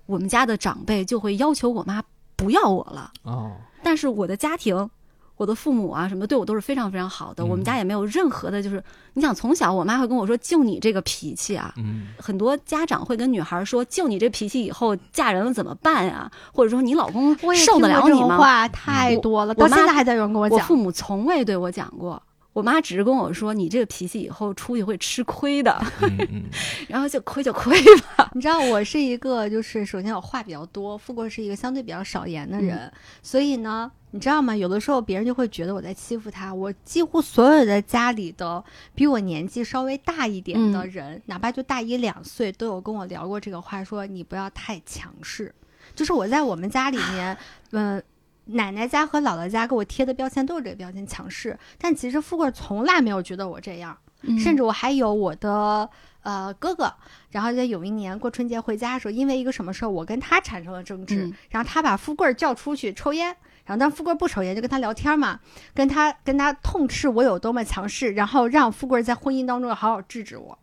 [0.05, 2.01] 我们家的长辈就会要求我妈
[2.35, 3.11] 不要我了。
[3.23, 3.51] 哦，
[3.83, 4.89] 但是我的家庭。
[5.37, 7.43] 我的父母啊，什么对我都是非常非常好的。
[7.43, 16.31] 嗯我们家也没有任何的，就是你想从小我妈会跟我说，就你这个脾气啊，嗯，很多家长会跟女孩说：“就你这脾气，以后嫁人了怎么办呀？
[16.53, 20.75] 或者说你老公受得了你吗话太多了，到现在还在有人跟？”我讲我父。
[20.75, 22.21] 母从未对我讲过，
[22.53, 25.77] 我妈只是跟我说：“你这个脾气以后出去会吃亏的。
[26.01, 26.43] 嗯嗯，”
[26.87, 27.77] 然后就亏就亏
[28.17, 28.29] 吧。
[28.33, 34.55] 你知道我是一个，就是首先我话比较多，富贵是一个相对比较少言的嗯人，所以呢，你知道吗？
[34.55, 36.53] 有的时候别人就会觉得我在欺负他。
[36.53, 45.53] 我几乎所有的家里的比我年纪稍微大一点的人，哪怕就大一两岁，都有跟我聊过这个话，说你不要太强势。
[45.93, 47.37] 就是我在我们家里面，
[47.71, 48.01] 嗯、
[48.45, 53.97] 奶奶家和姥姥家给我贴的标签都是这个标签强势，但其实富贵从来没有觉得我这样。
[54.39, 55.89] 甚至我还有我的
[56.23, 56.91] 呃哥哥，
[57.31, 65.39] 然后在有一年过春节回家的时候，因为一个什么事儿，我跟他产生了争执，嗯然后他把富贵儿叫出去抽烟，然后当富贵儿不抽烟，就跟他聊天嘛，
[65.73, 70.57] 跟他跟他痛斥我有多么强势，然后让富贵儿在婚姻当中要好好制止我。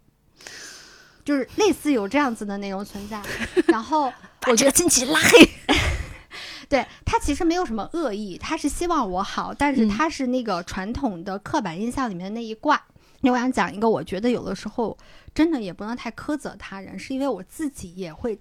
[1.25, 3.23] 就是类似有这样子的内容存在，
[3.69, 5.49] 然后 把这个亲戚拉黑。
[6.69, 12.83] 对他其实没有什么恶意，他是希望我好，但是嗯他是那个传统的刻板印象里面的那一挂。
[13.21, 14.97] 那我想讲一个，我觉得有的时候
[15.35, 18.37] 真的也不能太苛责他人，是因为我自己也会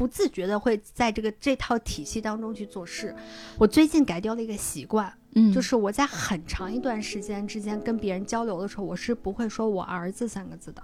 [0.00, 3.14] 不自觉的会在这个这套体系当中去做事。
[3.58, 10.82] 我最近改掉了一个习惯，嗯就是我在很长一段时间之间跟别人交流的时候，我是不会说我儿子三个字的，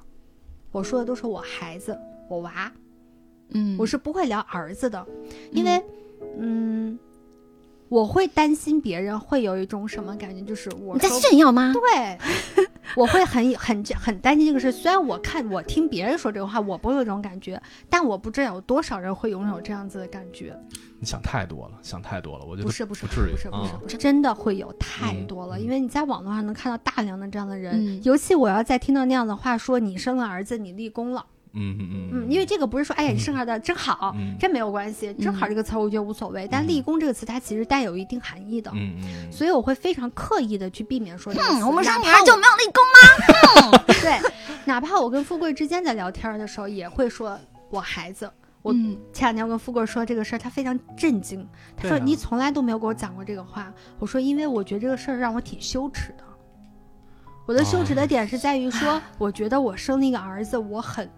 [0.71, 1.99] 我说的都是我孩子、
[2.29, 2.71] 我娃。
[3.53, 5.07] 嗯，我是不会聊儿子的，
[5.51, 5.83] 因为，
[6.37, 6.99] 嗯，
[7.89, 11.73] 我会担心别人会有一种什么感觉，就是我你在炫耀吗？
[11.73, 12.19] 对，
[12.97, 14.73] 我会很很很担心这个事。
[14.73, 20.57] 虽然我看我听别人说这个话，我不会有这种感觉，但我不知道有多少人会拥有这样子的感觉。
[20.99, 31.25] 你想太多了，想太多了，我觉得不是不是不至于不是不是啊不是，真的会有太多了，嗯因为你在网络上能看到大量的这样的人，嗯尤其我要再听到那样的话，说你生了儿子，你立功了，
[31.57, 41.53] 嗯嗯嗯嗯，因为这个不是说哎呀你生儿子真好，嗯这没有关系，正好这个词儿我觉得无所谓，但立功这个词它其实带有一定含义的，嗯嗯，所以我会非常刻意的去避免说这个词。
[41.55, 43.85] 嗯，我们生女儿就没有立功吗？
[44.01, 44.21] 对，
[44.65, 47.39] 哪怕我跟富贵之间在聊天的时候，也会说
[47.71, 48.31] 我孩子。
[48.63, 51.47] 我嗯前两天我跟富贵说这个事儿，他非常震惊。
[51.77, 56.25] 他说：“对啊你从来都没有给我讲过这个话。”我说：“因为我觉得这个事儿让我挺羞耻的。
[57.47, 61.09] 我的羞耻的点是在于说，我觉得我生了一个儿子，我很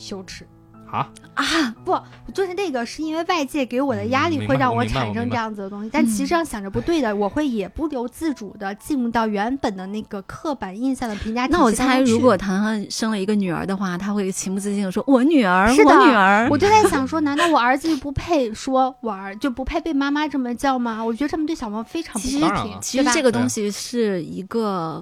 [0.00, 0.46] 羞耻。
[0.92, 1.44] 啊，啊，
[1.84, 1.96] 不，
[2.34, 16.48] 就是那个是因为外界给我的压力会让我产生这样子的东西，但其实这样想着不对的，我会也不由自主的进入到原本的那个刻板印象的评价体系那我猜，如果糖糖生了一个女儿的话，她会情不自禁的说：“我女儿，是的我女儿。
[16.50, 21.04] 我就在想说，难道我儿子就不配说我儿就不配被妈妈这么叫吗？
[21.04, 25.00] 我觉得这么对小朋友非常不其实公当然了，平其实这个东西是一个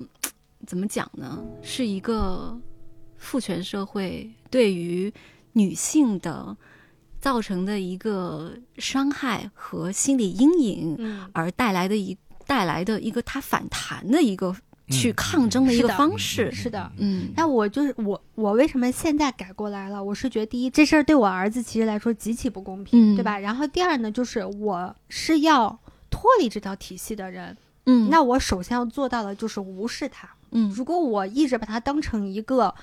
[0.67, 1.39] 怎么讲呢？
[1.63, 2.55] 是一个
[3.19, 5.13] 父权社会对于
[5.53, 6.57] 女性的
[7.21, 12.17] 造成的一个伤害和心理阴影嗯，而带来的一
[12.47, 14.55] 带来的一个它反弹的一个
[14.89, 16.51] 去嗯抗争的一个方式。
[16.51, 20.03] 是的嗯那我就是我，我为什么现在改过来了？
[20.03, 23.39] 我是觉得第一，这事儿对我儿子其实来说极其不公平，嗯对吧？
[23.39, 27.55] 然后第二呢，就是我是要脱离这套体系的人，
[27.85, 30.29] 嗯，那我首先要做到的就是无视他。
[30.53, 32.75] 嗯如果我一直把他当成一个，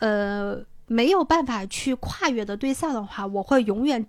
[0.00, 4.04] 呃，没有办法去跨越的对象的话，我会永远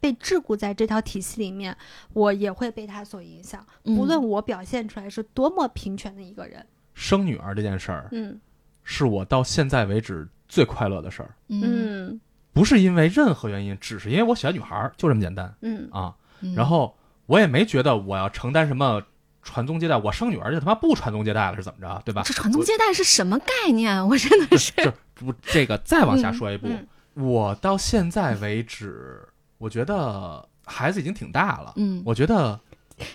[0.00, 1.76] 被桎梏在这套体系里面，
[2.12, 3.64] 我也会被他所影响。
[3.84, 6.64] 嗯不论我表现出来是多么平权的一个人，
[6.94, 8.40] 生女儿这件事儿嗯
[8.82, 12.20] 是我到现在为止最快乐的事儿，嗯嗯
[12.52, 16.14] 不是因为任何原因，只是因为我喜欢女孩儿，就这么简单嗯啊。
[16.40, 19.02] 嗯然后我也没觉得我要承担什么
[19.42, 22.22] 传宗接代，我生女儿就他妈不传宗接代了是怎么着，对吧？
[22.24, 24.06] 这传宗接代是什么概念？
[24.08, 26.86] 我真的是 就不这个再往下说一步，嗯。
[27.14, 29.26] 我到现在为止，
[29.58, 32.02] 我觉得孩子已经挺大了，嗯。
[32.04, 32.60] 我觉得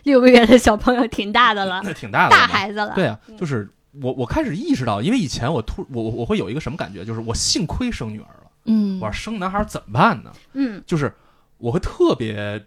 [0.04, 2.93] 六个月的小朋友挺大的了，那挺大的大孩子了。
[2.95, 3.70] 对啊，就是
[4.02, 8.99] 我我开始意识到，因为以前我突我我我会有一个什么感觉，就是我幸亏生女儿了，嗯。
[8.99, 10.32] 我要生男孩儿怎么办呢？
[10.54, 10.84] 嗯。
[10.88, 11.14] 就是
[11.60, 12.66] 我会特别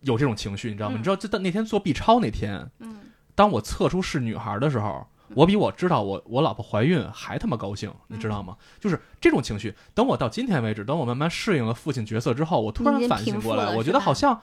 [0.00, 0.96] 有这种情绪，你知道吗？
[0.96, 0.98] 嗯。
[0.98, 2.98] 你知道，就在那天做 B 超那天，嗯。
[3.36, 8.56] 当我测出是女孩的时候，我比我知道我我老婆怀孕还他妈高兴，你知道吗？
[8.80, 9.74] 就是这种情绪。
[9.94, 14.40] 等我到今天为止，等我慢慢适应了父亲角色之后，我突然反省过来，我觉得好像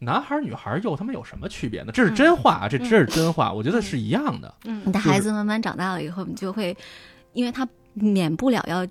[0.00, 1.92] 男孩儿女孩儿又他妈有什么区别呢？
[1.92, 4.52] 这是真话啊，这这是真话，我觉得是一样的。
[4.64, 6.76] 嗯你的孩子慢慢长大了以后，你就会，
[7.32, 8.86] 因为他免不了要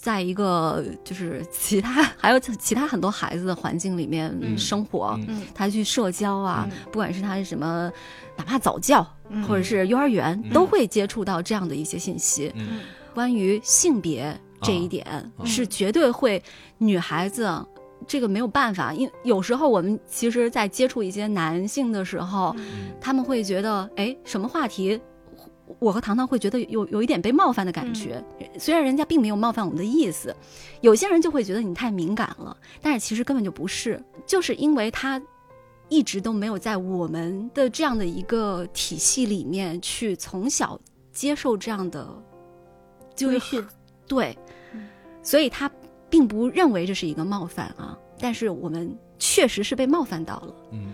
[0.00, 5.42] 在一个就是其他还有其他很多孩子的环境里面嗯生活，嗯嗯。
[5.54, 6.76] 他去社交啊，嗯。
[6.86, 7.92] 不管是他是什么，
[8.36, 9.42] 哪怕早教、嗯。
[9.44, 10.52] 或者是幼儿园，嗯。
[10.52, 12.50] 都会接触到这样的一些信息。
[12.54, 12.80] 嗯。
[13.14, 15.04] 关于性别这一点，
[15.36, 16.42] 啊是绝对会
[16.78, 17.66] 女孩子。
[18.08, 22.90] 这个没有办法，因有时候我们其实，在接触一些男性的时候，嗯。
[22.98, 24.98] 他们会觉得，哎，什么话题，
[25.78, 28.22] 我和糖糖会觉得有有一点被冒犯的感觉。
[28.58, 30.34] 虽然人家并没有冒犯我们的意思，
[30.80, 35.20] 有些人就会觉得你太敏感了，但是其实根本就不是，就是因为他
[35.88, 40.80] 一直都没有在我们的这样的一个体系里面去从小
[41.12, 42.06] 接受这样的，
[43.14, 43.66] 就是规训，
[44.06, 44.38] 对
[44.72, 44.88] 嗯，
[45.22, 45.70] 所以他
[46.08, 50.54] 并不认为这是一个冒犯啊，但是我们确实是被冒犯到了。
[50.72, 50.92] 嗯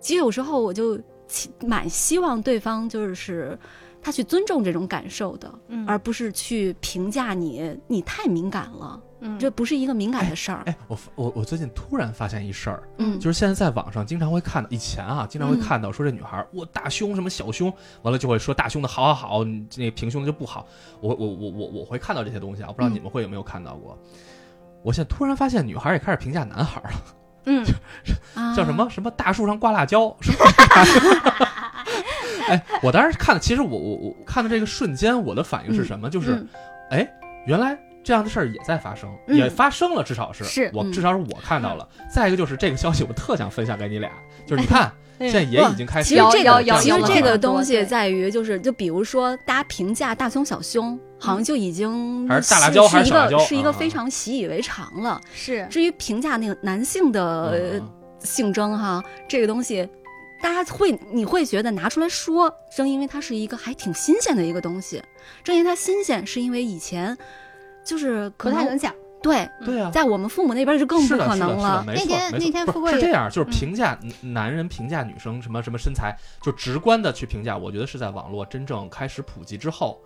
[0.00, 3.58] 其实有时候我就其蛮希望对方就是
[4.04, 10.62] 他去尊重这种感受的，嗯而不是去评价你，你太敏感了，嗯这不是一个敏感的事儿。
[10.66, 20.66] 哎，我我我最近突然发现一事儿，嗯，就是现在在网上经常会看到，以前啊经常会嗯看到说这女孩儿我大胸什么小胸，完了就会说大胸的好好好，你那平胸的就不好。
[21.00, 23.98] 我我我我我会看到这些东西啊，我不知道嗯你们会有没有看到过。
[24.82, 27.04] 我现在突然发现，女孩也开始评价男孩了，
[27.46, 27.64] 嗯
[28.34, 30.38] 啊叫什么什么大树上挂辣椒，什么？
[32.48, 36.08] 哎，我当时看，其实我我我看到这个瞬间，我的反应是什么？
[36.10, 36.48] 就是嗯
[36.90, 37.08] 哎，
[37.46, 41.88] 原来这样的事儿也在发生，嗯也发生了，至少是是嗯我至少是我看到了。
[42.12, 44.10] 再一个就是这个消息，我特想分享给你俩，
[44.46, 55.20] 就是你看， 现在也已经开始其实这个其实这个东西在于，就是就比如说，大家评价大胸小胸，好像就已经还是大辣椒还是一小辣椒个是一个啊非常习以为常了。
[55.32, 57.88] 是至于评价那个男性的嗯
[58.20, 59.88] 性征哈，这个东西，
[60.44, 65.02] 大家会你会觉得拿出来说，正因为它是一个还挺新鲜的一个东西，
[65.42, 67.16] 正因为它新鲜，是因为以前
[67.82, 68.94] 就是可能不太能讲。
[69.22, 71.82] 对，对啊，在我们父母那边就更不可能了。
[71.86, 73.50] 那天那天富贵也是是这样，就是嗯。
[73.50, 79.98] 评价男人评价女生什么什么身材，就直观的去评价，我觉得是在网络真正开始普及之后，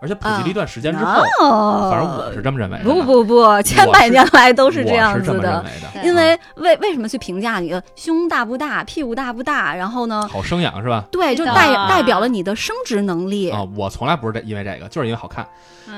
[0.00, 2.84] 而且普及了一段时间之后，哦反正我是这么认为的。
[2.84, 5.64] 不不不，千百年来都是这样子的。
[6.02, 9.74] 因为为为什么去评价你的胸大不大、屁股大不大？
[9.74, 11.04] 然后呢，好生养是吧？
[11.10, 13.50] 对，就代代表了你的生殖能力。
[13.50, 15.46] 啊，我从来不是这因为这个，就是因为好看，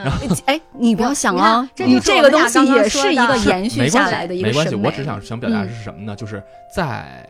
[0.04, 4.74] 然后哎，你不要想啊，这你这个东西也是一个延续下来的一个没关系。
[4.76, 6.14] 我只想想表达的嗯是什么呢？
[6.14, 6.40] 就是
[6.72, 7.28] 在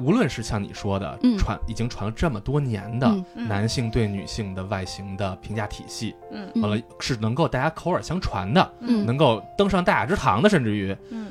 [0.00, 1.36] 无论是像你说的嗯。
[1.38, 6.50] 传已经传了这么多年的男性对女性的外形的评价体系，嗯。
[6.54, 6.62] 嗯。
[6.62, 9.04] 完了是能够大家口耳相传的，嗯。
[9.04, 11.30] 能够登上大雅之堂的，甚至于嗯。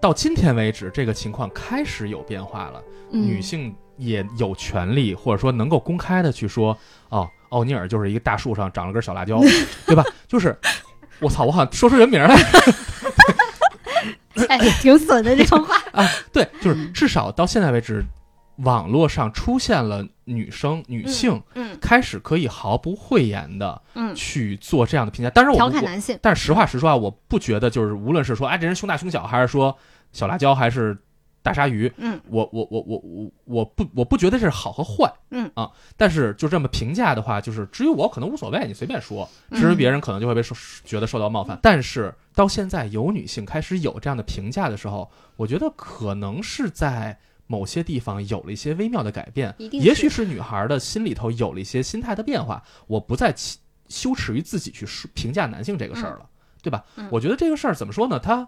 [0.00, 2.82] 到今天为止，这个情况开始有变化了。
[3.12, 3.22] 嗯。
[3.22, 6.76] 女性也有权利，或者说能够公开的去说，
[7.08, 9.40] 哦，奥尼尔就是一个大树上长了根小辣椒，
[9.86, 10.04] 对吧？
[10.28, 10.56] 就是，
[11.20, 12.36] 我操，我好像说出人名来，
[14.48, 15.76] 哎，挺损的这种话。
[16.32, 18.04] 对，就是至少到现在为止，
[18.58, 25.30] 网络上出现了女生、女性嗯开始可以毫不讳言的嗯，去做这样的评价。
[25.30, 26.18] 当然我不，我调侃男性。
[26.20, 29.76] 但是实话实说啊，我不觉得就是无论是说哎这人胸大胸小，还是说
[30.12, 30.96] 小辣椒，还是
[31.42, 32.20] 大鲨鱼，嗯。
[32.28, 35.50] 我我我我我我不我不觉得这是好和坏，嗯。
[35.54, 41.58] 啊，但是就这么评价的话，就是至于我可能无所谓，你随便说，至于别人可能就会被受觉得受到冒犯。
[41.62, 50.18] 但是到现在有女性开始有这样的评价的时候，我觉得可能是在某些地方有了一些微妙的改变，也许是。
[50.18, 53.58] 是女孩的心里头有了一些心态的变化，我不再羞
[53.88, 56.28] 羞耻于自己去说评价男性这个事儿了，
[56.60, 56.84] 对吧？
[56.96, 57.08] 嗯。
[57.10, 58.18] 我觉得这个事儿怎么说呢？
[58.18, 58.46] 它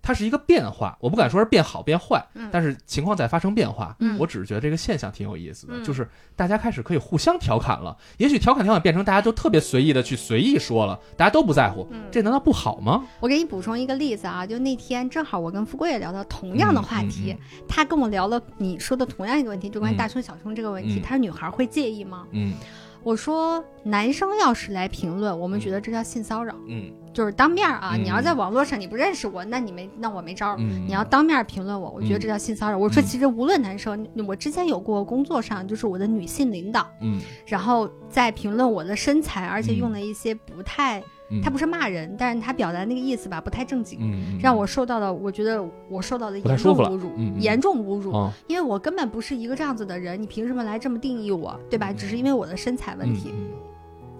[0.00, 3.94] 它是一个变化，我不敢说是变好变坏，嗯但是情况在发生变化。
[4.00, 7.96] 嗯我只是觉得这个现象挺有意思的，嗯就是大家开始可以互相调侃了。
[8.16, 13.04] 也许调侃调侃变成大家都特别随意的去随意说了，大家都不在乎，嗯这难道不好吗？
[13.20, 22.24] 我给你补充一个例子啊，就那天正好我跟富贵也聊到同样的话题，嗯他跟我聊了你说的同样一个问题，就关于嗯大胸小胸这个问题，嗯他说女孩会介意吗？
[22.32, 22.54] 嗯
[23.02, 26.92] 我说男生要是来评论，我们觉得这叫性骚扰，嗯。
[27.14, 28.04] 就是当面啊，嗯。
[28.04, 30.56] 你要在网络上你不认识我，那你没那我没招儿。
[30.58, 32.78] 嗯，你要当面评论我，我觉得这叫性骚扰。
[32.78, 37.20] 我说，其实无论男生，我之前有过工作上，就是我的女性领导，嗯。
[37.46, 39.76] 然后在评论我的身材，而且嗯。
[39.78, 41.04] 用了一些不太，嗯，
[41.42, 43.98] 他不是骂人，但是他表达那个意思吧，不太正经，
[44.40, 51.92] 让我受到了，我觉得我受到了严重侮辱，严重侮辱，哦因为我根本不是一个这样子的人，你凭什么来这么定义我，对吧？
[51.92, 53.32] 只是因为我的身材问题。
[53.32, 53.46] 嗯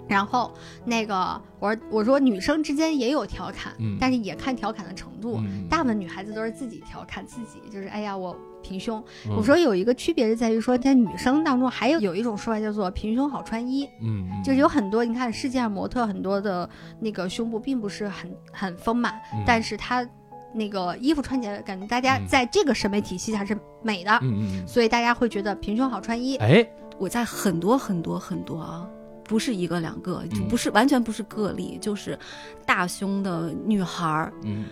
[0.08, 0.50] 然后
[0.86, 5.36] 那个我说我说女生之间也有调侃，嗯但是也看调侃的程度。
[5.44, 9.02] 嗯大部分女孩子都是自己调侃自己，就是哎呀我平胸。
[9.26, 9.36] 嗯。
[9.36, 16.68] 我说有一个区别是在于说，在女生当中还有有一种说法叫做平胸好穿衣，嗯嗯，就是有很多你看世界上模特很多的
[17.00, 19.42] 那个胸部并不是很很丰满，嗯。
[19.46, 20.06] 但是她
[20.54, 22.26] 那个衣服穿起来感觉大家嗯。
[22.26, 24.66] 在这个审美体系下是美的，嗯。
[24.66, 26.36] 所以大家会觉得平胸好穿衣。
[26.36, 26.66] 哎，
[26.98, 28.88] 我在很多很多很多啊，
[29.24, 30.48] 不是一个两个，就嗯。
[30.48, 32.18] 不是完全不是个例，就是
[32.64, 34.64] 大胸的女孩儿嗯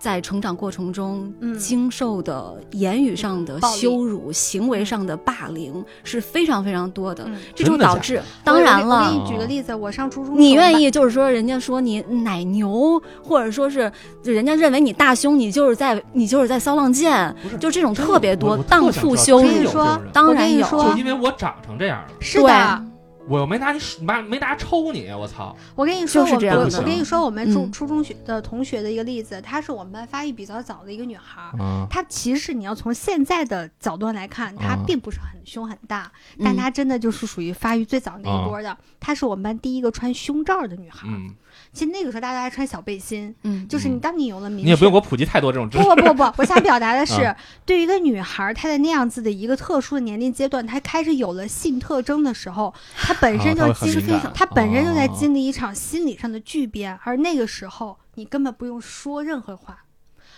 [0.00, 1.56] 在成长过程中嗯。
[1.56, 7.36] 经受的言语上的羞辱、行为上的霸凌是非常非常多的，嗯。
[7.54, 8.22] 这就真的假导致的？
[8.42, 9.18] 当然了我给。
[9.18, 10.80] 你举个例子，我上初中，你愿？
[10.80, 13.92] 意就是说，人家说你奶牛，或者说是
[14.24, 19.64] 人家认为你大胸，你就是在你就是在骚浪贱，不是就这种特别多我我特荡想知道妇羞辱真有这。
[19.64, 22.84] 种说当然有，我跟你说就因为我长成这样了，是的，
[23.30, 25.56] 我又没拿你没没拿抽你，我操！
[25.76, 27.70] 我跟你说，就是这样我我跟你说，我们初嗯。
[27.72, 31.52] 初中学的同学的一个例子，她是我们班发育比较早的一个女孩
[31.88, 34.84] 她其实你要从现在的角度来看，她啊。
[34.84, 36.10] 并不是很胸很大，
[36.42, 38.76] 但嗯她真的就是属于发育最早那一波的。
[38.98, 41.06] 她是我们班第一个穿胸罩的女孩。
[41.06, 41.32] 嗯，
[41.72, 45.84] 其实那个时候大家还穿小背心，嗯，就是你当你有了明确，你也不用给我普及太多这种知识。
[45.84, 59.84] 不不不不，我想表达的是，啊对于一个女孩，她在那样子的一个特殊的年龄阶段，她开始有了性特征的时候，她本身就经历，敏感她本身就在哦经历一场心理上的巨变，而那个时候你根本不用说任何话。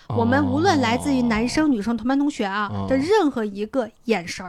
[0.08, 4.44] 我们无论来自于男生、女生、同班同学啊哦的任何一个眼神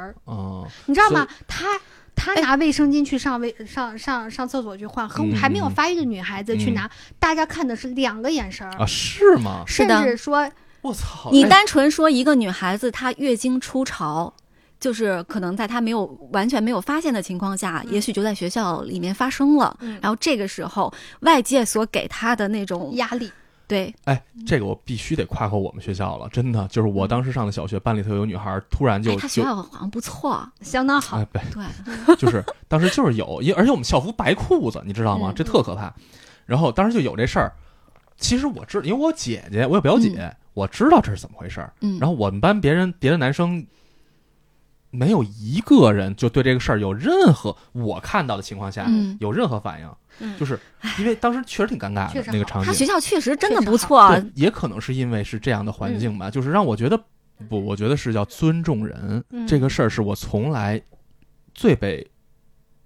[0.88, 1.26] 你知道吗？
[1.48, 1.80] 她。
[2.16, 6.90] 她拿卫生巾去上卫上上上厕所去换，和嗯还没有发育的女孩子去拿，
[7.20, 9.64] 大家看的是两个眼神儿，啊，是吗？
[9.68, 10.50] 甚是的至说
[10.82, 11.30] 我操！
[11.32, 14.34] 你哎单纯说一个女孩子她月经初潮，
[14.80, 19.76] 就是可能在她没有完全没有发现的情况下，也许就在学校里面发生了。
[19.80, 23.32] 嗯然后这个时候，外界所给她的那种压力，
[23.74, 31.28] 对，哎，这个我必须得夸夸我们学校了，真的，就是我当时上的小学，班里头有女孩突然就学校好像不错，相当好哎，。
[31.34, 35.32] 对，对， 就是当时就是有，因而且我们校服白裤子，你知道吗？
[35.32, 35.92] 嗯这特可怕。
[36.46, 37.52] 然后当时就有这事儿，
[38.18, 41.74] 其实我知，因为我姐姐，我有表姐，我知道这是怎么回事儿。
[41.82, 43.66] 嗯，然后我们班别人别的男生
[44.96, 49.90] 没有一个人就对这个事儿有任何我看到的情况下、嗯，有任何反应，
[50.20, 50.38] 嗯。
[50.38, 50.60] 就是
[51.00, 52.68] 因为当时确实挺尴尬的那个场景。
[52.68, 57.04] 他学校确实真的不错，对，也可能是因为是这样的环境吧，就是让我觉得
[57.50, 59.48] 不，我觉得是叫尊重人、嗯。
[59.48, 60.80] 这个事儿，是我从来
[61.56, 62.08] 最被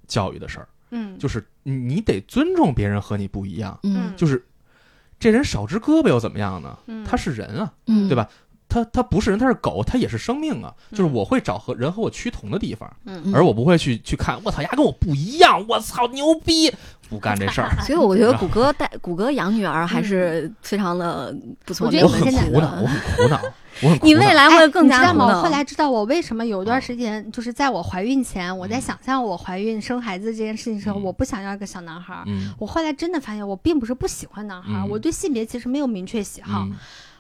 [0.08, 0.70] 教育的事儿。
[0.92, 4.14] 嗯，就是你你得尊重别人和你不一样，嗯。
[4.16, 4.42] 就是
[5.20, 6.78] 这人少只胳膊又怎么样呢？
[6.88, 7.04] 嗯。
[7.04, 8.30] 他是人啊，嗯，对吧？
[8.70, 10.74] 他他不是人，他是狗，他也是生命啊。
[10.92, 16.72] 就是嗯我会找和人和我趋同的地方，嗯而我不会去去看我操牙跟我不一样，我操牛逼，
[17.10, 17.70] 不干这事儿。
[17.86, 21.98] 所以我觉得谷歌带谷歌养女儿还是非常的不错的。
[21.98, 23.42] 我觉得我很你现在苦恼，我很苦恼，
[23.84, 24.08] 我很苦恼。
[24.08, 25.26] 你未来会更加哎、你知道吗？
[25.26, 32.22] 苦恼我后来知道我为什么有一段嗯时间，就是在我怀孕前，我在嗯想象我怀孕生孩子这件事情的时候，嗯我不想要一个小男孩。
[32.28, 36.68] 嗯我后来真的发现，我并不是不喜欢男孩，嗯我对性别其实没有明确喜好。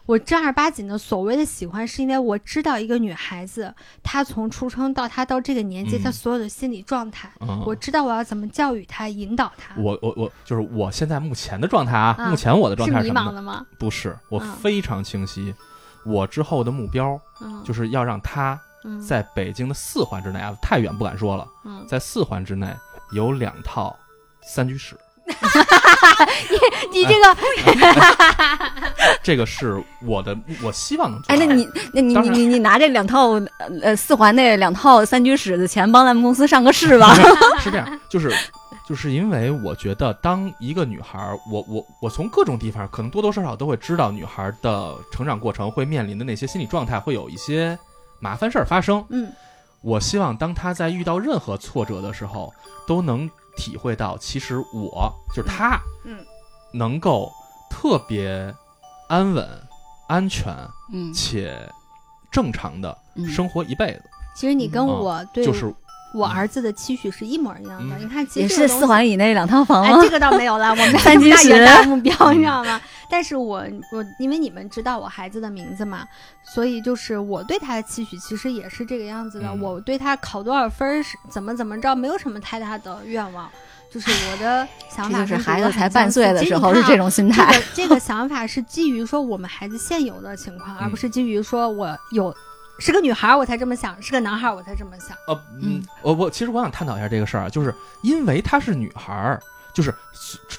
[0.07, 9.75] 嗯我正儿八经的所谓的喜欢，是因为我知道一个女孩子，她从出生到她到这个年纪，嗯她所有的心理状态，嗯我知道我要怎么教育她、引导她。
[9.77, 13.31] 我我我就是我现在目前的状态啊，啊目前我的状是迷态什么呢？
[13.31, 13.65] 茫的吗？
[13.77, 15.53] 不是，我嗯非常清晰。
[16.05, 22.73] 我之后的目标嗯，就是要让他嗯在北京的四环之内啊，太远不敢说了，嗯，在四环之内
[23.11, 23.93] 有两套
[24.41, 24.95] 三居室，
[26.91, 27.37] 你你这个
[29.21, 33.31] 这个是我的，我希望能做哎，那你那你你你你拿这两套
[33.81, 37.13] 呃四环那两套三居室的钱帮咱们公司上个市吧？
[37.59, 38.33] 是这样，就是
[38.87, 47.77] 就是因为我觉得，当一个女孩儿，我我我从各种地方，可能多多少少都会知道女孩儿的成长过程会面临的那些心理状态，会有一些
[48.19, 49.03] 麻烦事儿发生。
[49.09, 49.29] 嗯
[49.83, 52.51] 我希望当她在遇到任何挫折的时候，
[52.87, 56.23] 都能体会到，其实我就是他，嗯。
[56.73, 57.31] 能够
[57.69, 58.53] 特别
[59.09, 59.47] 安稳、
[60.07, 60.55] 安全
[60.93, 61.11] 嗯。
[61.13, 61.57] 且
[62.31, 63.27] 正常的嗯。
[63.27, 64.03] 生活一辈子，
[64.35, 64.87] 其实你跟嗯。
[64.87, 65.73] 我对就是
[66.13, 67.95] 我儿子的期许是一模一样的。
[67.97, 69.97] 嗯你看，其也是四环以内两套房吗，？
[69.99, 70.09] 哎这？
[70.09, 72.81] 个倒没有了，我们 没有三居室这么大远 大目标，嗯你知道吗？
[73.09, 76.05] 但是我我因为你们知道我孩子的名字嘛，
[76.43, 79.47] 所以就是我对他的期许其实也是这个样子的。
[79.47, 83.49] 嗯我对他考多少分儿是怎么怎么着，没有什么太大的愿望。
[83.89, 87.57] 就是我的 想法这就是孩子才半岁的时候是这种心这态。
[87.57, 92.35] 个这个想法是基于说我们孩子现有的情况，而不是基于说我有
[92.79, 95.17] 是个女孩儿我才这么想，是个男孩儿我才这么想。
[95.27, 99.41] 呃，嗯嗯，我我其实我想探讨一下这个事儿啊，就是因为她是女孩儿，
[99.73, 99.93] 就是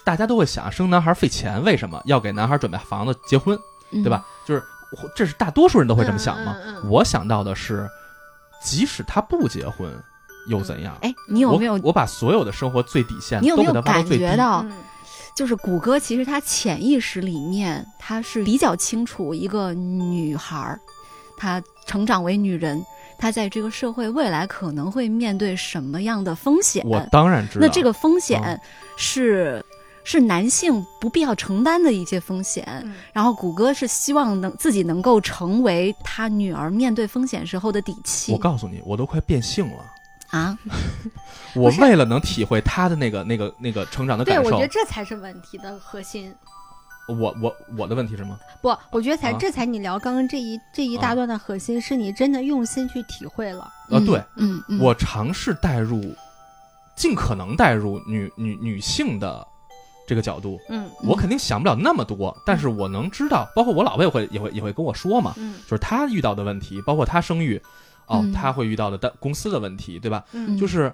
[0.04, 3.58] 大家都会想生男孩费钱，为什么要给男孩准备房子、结婚，
[3.90, 4.24] 嗯对吧？
[4.46, 4.62] 就是
[5.14, 6.56] 这是大多数人都会这么想嘛。
[6.64, 7.88] 嗯嗯嗯我想到的是，
[8.62, 9.92] 即使他不结婚
[10.48, 10.96] 又怎样？
[11.02, 14.36] 哎，你有没有我我把所有的生活最底线都给他你有没有感挖到最低觉。
[14.36, 14.72] 到，嗯
[15.34, 20.80] 就是谷歌其实他潜意识里面他是比较清楚一个女孩儿，
[21.38, 22.84] 她成长为女人，
[23.16, 26.84] 她在这个社会未来可能会面对什么样的风险？
[26.86, 27.66] 我当然知道。
[27.66, 28.60] 那这个风险嗯
[28.96, 29.64] 是、
[30.04, 32.66] 是男性不必要承担的一些风险。
[32.82, 39.84] 嗯然后谷歌是希望能自己能够成为他女儿面对风险时候的底气我告诉你，我都快变性了。
[40.30, 40.58] 啊！
[41.56, 46.34] 我为了能体会他的那个、那个、那个成长的对，感受我觉得，这才是问题的核心。
[47.08, 48.38] 我我我的问题是什么？
[48.62, 53.62] 不，我觉得才、啊这才你聊刚刚这一这一大啊段的核心，是你真的用心去体会了。
[53.62, 56.14] 啊，嗯对，嗯嗯，我尝试带入，
[56.94, 59.46] 尽可能带入女女女性的
[60.06, 60.60] 这个角度。
[60.68, 67.56] 嗯我肯定想不了那么多，但是我能知道，包括我老婆也会也会也会跟我说嘛，嗯就是她遇到的问题，包括她生育，
[68.06, 70.24] 哦，嗯她会遇到的单公司的问题，对吧？
[70.32, 70.92] 嗯就是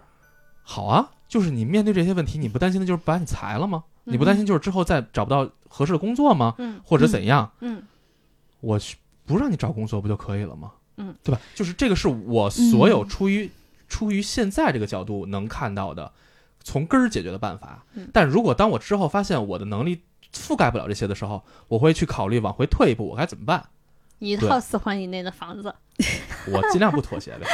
[0.62, 3.82] 好啊，就是你面对这些问题，你不担心的就是把你裁了吗？
[4.04, 6.54] 你不担心就是之后再找不到合适的工作吗？
[6.58, 7.50] 嗯或者怎样？
[7.60, 7.82] 嗯
[8.60, 8.96] 我去
[9.26, 10.72] 不让你找工作不就可以了吗？
[10.96, 11.40] 嗯，对吧？
[11.54, 13.50] 就是这个是我所有嗯出于、
[13.88, 16.12] 出于现在这个角度能看到的，
[16.62, 17.84] 从根儿解决的办法。
[17.94, 20.00] 嗯但如果当我之后发现我的能力
[20.32, 23.68] 覆盖不了这些的时候，我会去考虑往回退一步，我该怎么办？
[24.20, 25.74] 一套四环以内的房子。
[26.52, 27.46] 我尽量不妥协的。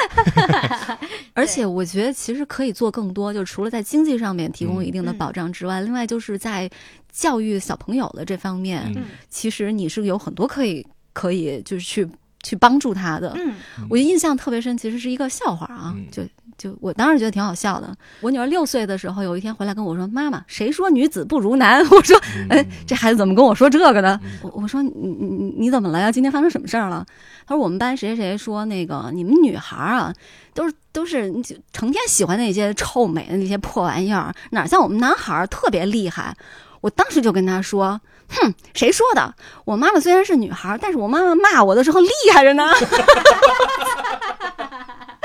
[1.34, 6.70] 而且我觉得其实可以做更多，就除了在经济上面提供嗯一定的保障之外，另外就是在
[7.10, 12.08] 教育小朋友的这方面，嗯其实你是有很多可以可以就是去
[12.42, 13.32] 去帮助他的。
[13.36, 13.54] 嗯
[13.88, 16.22] 我印象特别深，其实是一个笑话啊，嗯就
[16.60, 17.90] 就我当时觉得挺好笑的。
[18.20, 26.12] 我女儿六岁的时候，有一天回来跟我说：“妈妈，谁说女子不如男？”我说：“哎，这孩子怎么跟我说这个呢？”我我说：“你你你你怎么了呀？
[26.12, 27.06] 今天发生什么事儿了？”
[27.48, 30.12] 他说：“我们班谁谁谁说那个你们女孩啊，
[30.52, 31.32] 都是都是
[31.72, 36.36] 成天喜欢那些臭美的那些破玩意儿，哪像我们男孩儿特别厉害。”
[36.82, 37.98] 我当时就跟他说
[38.28, 39.34] ：“哼，谁说的？
[39.64, 42.64] 我妈妈虽然是女孩，但是我妈妈骂我的时候厉害着呢。”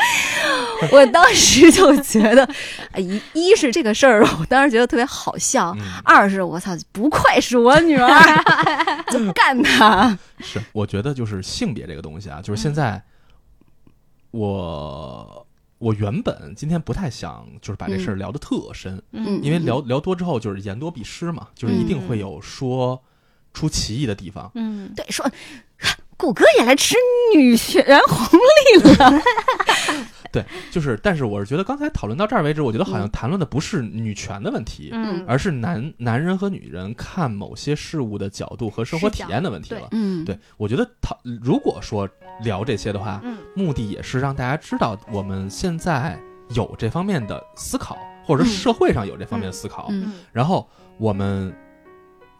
[0.92, 2.48] 我当时就觉得，
[2.98, 8.10] 一一是这个事儿，我当时觉得特别好笑；二是我操，不愧是我女儿，
[9.10, 10.18] 怎么干她。
[10.40, 13.02] 是，我觉得就是性别这个东西啊，就是现在
[14.32, 15.48] 我
[15.78, 23.02] 我原本今天不太想就是把这事儿聊得特深，嗯，因为聊聊多之后就是言多必失嘛，就是一定会有说
[23.54, 24.52] 出歧义的地方。
[24.56, 25.26] 嗯，对，说
[26.18, 26.96] 谷歌也来吃
[27.36, 29.22] 女权红利了。
[30.32, 39.88] 对，就是，但是我是觉得刚才讨论到这儿为止，我觉得好像谈论的不是女权的问题，嗯，而是男男人和女人看某些事物的角度和生活体验的问题了。
[39.92, 42.10] 嗯，对，我觉得讨如果说
[42.44, 43.22] 聊这些的话，
[43.56, 51.56] 目的也是让大家知道我们现在有这方面的思考，或者说社会上有这方面的思考，嗯，然后我们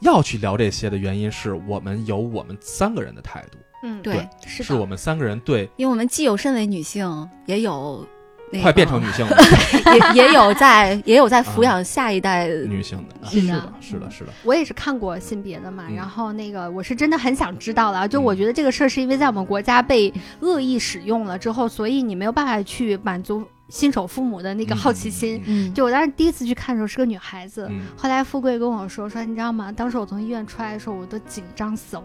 [0.02, 3.58] 要去聊这些的原因是我们有我们三个人的态度。
[3.84, 8.06] 嗯，对，是是我们三个人对，因为我们既有身为女性，也有
[8.52, 9.38] 那快变成女性了，
[10.16, 14.32] 也也有在 也有在抚养下一代女性的，是的，是的，是的。
[14.44, 25.42] 我也是看过性别的嘛，然后那个我是真的很想知道了，就我觉得这个事儿是因为在我们国家被恶意使用了之后，所以你没有办法去满足新手父母的那个好奇心。
[25.46, 29.72] 嗯，就我当时第一次去看的时候是个女孩子，后来富贵跟我说说，你知道吗？
[29.72, 32.04] 当时我从医院出来的时候，我都紧张死了。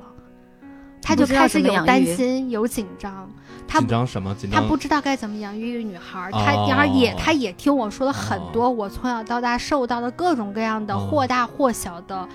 [1.11, 3.29] 他就开始有担心，有紧张。
[3.67, 4.35] 他紧张什么？
[4.35, 4.63] 紧张。
[4.63, 6.31] 他不知道该怎么养育一个女孩。
[6.33, 12.29] 他然而也，他也听我说了很多我从小到大受到的各种各样的或大或小的。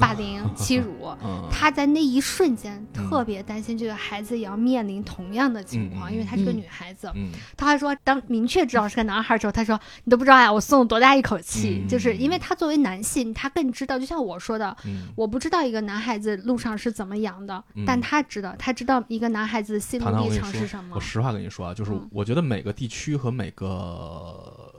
[0.00, 1.14] 霸凌、 欺辱，
[1.50, 7.12] 他在那一瞬间特别担心这个孩子也要面临同样的情况，因为她是个女孩子。
[7.56, 14.74] 他还说，当明确知道是个男孩之后，他说：“你都不知道呀，我松了多大一口气。”就是因为他作为男性，他更知道，就像我说的，
[15.14, 20.96] 我不知道一个男孩子路上是怎么养的，但他知道，他知道一个男孩子心路历程是什么。
[20.96, 24.72] 我实话跟你说啊，就是我觉得每个地区和每个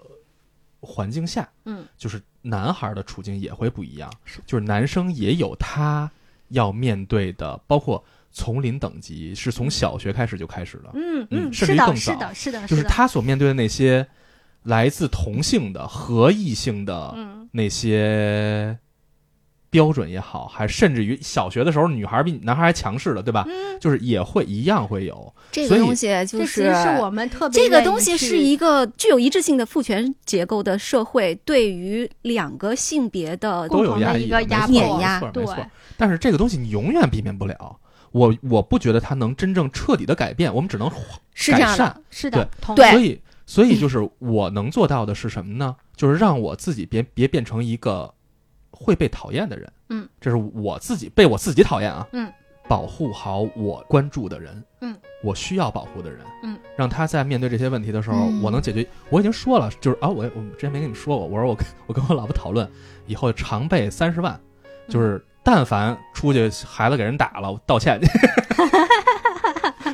[0.79, 2.21] 环境下，嗯，就是。
[2.41, 4.11] 男孩的处境也会不一样，
[4.45, 6.09] 就是男生也有他
[6.49, 14.05] 要面对的，包括丛林等级是从小学开始就开始了，嗯嗯，甚至于更早，是的，是的，就是他所面对的那些
[14.63, 17.15] 来自同性的和异性的
[17.51, 18.77] 那些。
[19.71, 23.45] 标准也好，还甚至于小学的时候，女孩比男孩还强势了，对吧？
[23.47, 34.25] 嗯，就是也会一样会有这个东西，就是是我们特别这个东西是一个具有一致性的父权结构的社会，对于两个性别的都有压抑、
[34.67, 35.45] 碾压，对。
[35.95, 37.79] 但是这个东西你永远避免不了，
[38.11, 40.89] 我我不觉得它能真正彻底的改变，我们只能
[41.47, 42.45] 改善，是的，
[42.75, 42.91] 对。
[42.91, 45.77] 所以，所以就是我能做到的是什么呢？
[45.95, 48.13] 就是让我自己别别变成一个。
[48.81, 52.31] 会被讨厌的人，嗯，这是我自己被我自己讨厌啊，嗯，
[52.67, 58.87] 保护好我关注的人，嗯，我需要保护的人，嗯，让他在面对这些问题的时候，我能解决。
[59.09, 62.67] 我已经说了，就是啊，我我之前没跟你们说过，我说我我跟我老婆讨论，
[63.05, 64.39] 以后常备三十万，
[64.89, 68.07] 就是但凡出去孩子给人打了，道歉去，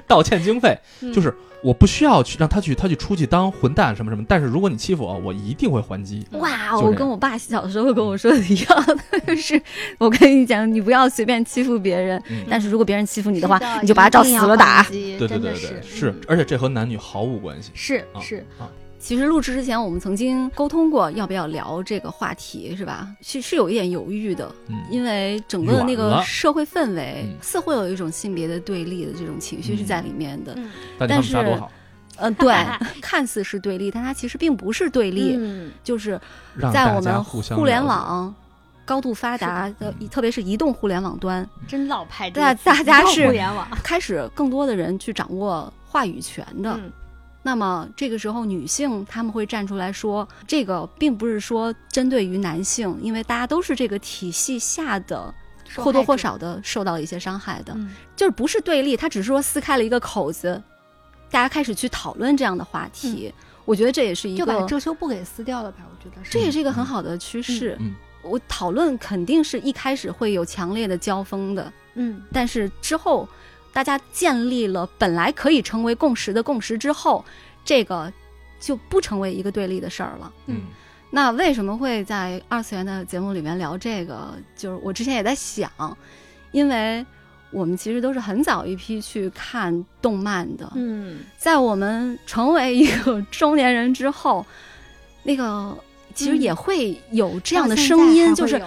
[0.07, 0.77] 道歉经费
[1.13, 1.33] 就是。
[1.63, 4.23] 我不需要去让他去，他去出去当混蛋什么什么。
[4.29, 6.23] 但是如果你欺负我，我一定会还击。
[6.33, 8.85] 哇，我跟我爸小时候跟我说的一样，
[9.25, 9.59] 就是
[9.97, 12.21] 我跟你讲，你不要随便欺负别人。
[12.47, 14.83] 但是如果别人欺负你的话，你就把他照死了打。
[14.83, 17.71] 对对对对，是，而且这和男女毫无关系。
[17.73, 18.69] 是是啊。
[18.99, 23.07] 其实录制之前，我们曾经沟通过要不要聊这个话题，是吧？
[23.21, 24.53] 是是有一点犹豫的，
[24.89, 30.57] 因为整个的那个社会氛围似乎有一种性别的对立的这种情绪是在里面的。
[30.97, 31.37] 但是，
[32.17, 32.53] 嗯，对，
[32.99, 35.39] 看似是对立，但它其实并不是对立，
[35.83, 36.19] 就是
[36.73, 38.33] 在我们互联网
[38.83, 42.29] 高度发达的，特别是移动互联网端，真老派。
[42.31, 46.77] 对，大家是互联网开始更多的人去掌握话语权的。
[47.47, 55.33] 那么这个时候，女性他们会站出来说，这个并不是说针对于男性，因为大家都是这个体系下的，
[55.77, 57.73] 或多或少的受到了一些伤害的，
[58.17, 60.61] 就是不是对立，他只是说撕开了一个口子，
[61.31, 63.33] 大家开始去讨论这样的话题。
[63.63, 65.77] 我觉得这也是一个就把遮羞布给撕掉了吧？
[65.89, 67.79] 我觉得这也是一个很好的趋势。
[68.23, 73.25] 我讨论肯定是一开始会有强烈的交锋的，嗯，但是之后。
[73.77, 77.23] 大家建立了本来可以成为共识的共识之后，
[77.63, 78.11] 这个
[78.59, 80.33] 就不成为一个对立的事儿了。
[80.47, 80.61] 嗯
[81.11, 84.33] 那为什么会在二次元的节目里面聊这个？
[84.55, 85.69] 就是我之前也在想，
[86.51, 87.05] 因为
[87.51, 94.43] 我们其实都是很早一批去看动漫的，嗯在我们成为一个中年人之后，
[95.21, 95.77] 那个
[96.15, 98.59] 其实嗯也会有这样的声音，就是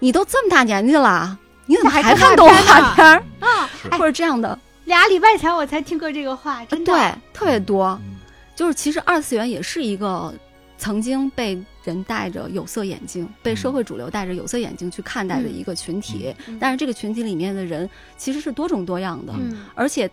[0.00, 3.24] 你都这么大年纪了，你怎么还还看动画画片儿？
[3.40, 6.92] 啊，或者这样的，俩礼拜前我才听过这个话，真的。
[6.92, 7.98] 对，特别多。
[8.02, 8.14] 嗯
[8.56, 10.32] 就是其实二次元也是一个
[10.78, 16.32] 曾经被人戴着有色眼镜、被社会主流戴着有色眼镜去看待的一个群体。
[16.46, 20.08] 嗯但是这个群体里面的人其实是多种多样的，嗯而且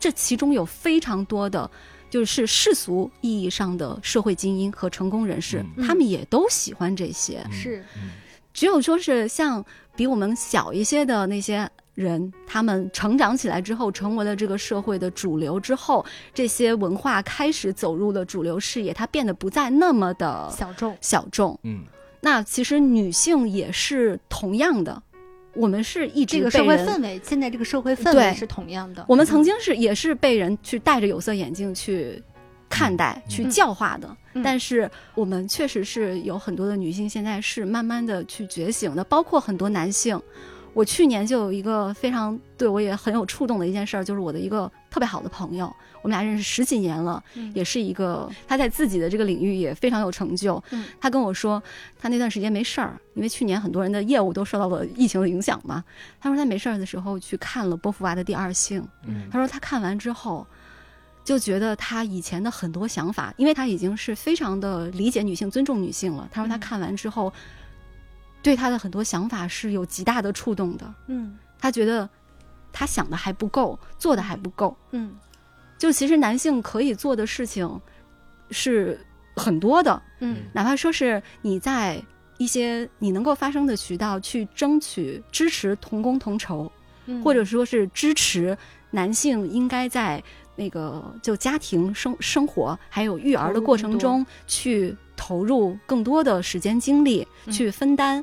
[0.00, 1.70] 这其中有非常多的。
[2.08, 7.42] 就是世俗意义上的社会精英和成功人士，嗯他们也都喜欢这些。
[7.46, 8.10] 嗯是嗯
[8.52, 9.64] 只有说是像
[9.96, 20.96] 比我们小一些的那些人，他们成长起来之后，成为了这个社会的主流之后，这些文化开始走入了主流视野，它变得不再那么的小众。
[21.00, 21.58] 小众。
[21.62, 21.84] 嗯
[22.24, 25.02] 那其实女性也是同样的，
[25.54, 29.04] 我们是一直这个社会氛围，现在这个社会氛围是同样的。
[29.08, 32.22] 我们曾经是也是被人去戴着有色眼镜去
[32.72, 34.08] 看待、嗯去教化的。
[34.34, 40.20] 嗯但是我们确实是有很多的女性现在是慢慢的去觉醒的，包括很多男性。
[40.74, 45.66] 我去年就有一个非常对我也很有触动的一件事儿，就是我的一个特别好的朋友，
[46.00, 50.64] 我们俩认识十几年了，嗯也是一个他在自己的这个领域也非常有成就。
[50.70, 51.62] 嗯他跟我说，
[52.00, 55.84] 他那段时间没事儿，因为去年很多人的业务都受到了疫情的影响嘛。
[56.18, 60.46] 他说他没事儿的时候去看了波伏娃的《第二性》，嗯他说他看完之后，
[61.24, 66.28] 就觉得他以前的很多想法，因为他已经是非常的理解女性、尊重女性了。
[66.32, 67.32] 他说他嗯看完之后，
[68.42, 70.94] 对他的很多想法是有极大的触动的。
[71.06, 72.08] 嗯他觉得
[72.72, 74.76] 他想的还不够，做的还不够。
[74.90, 75.16] 嗯
[75.78, 77.80] 就其实男性可以做的事情
[78.50, 78.98] 是
[79.36, 82.02] 很多的，嗯哪怕说是你在
[82.38, 86.70] 一些你能够发生的渠道去争取支持同工同酬，
[87.06, 88.56] 嗯，或者说是支持
[88.90, 90.22] 男性应该在
[90.56, 98.22] 那个就家庭生生活还有育儿的过程中去投入更多的时间精力，嗯去分担，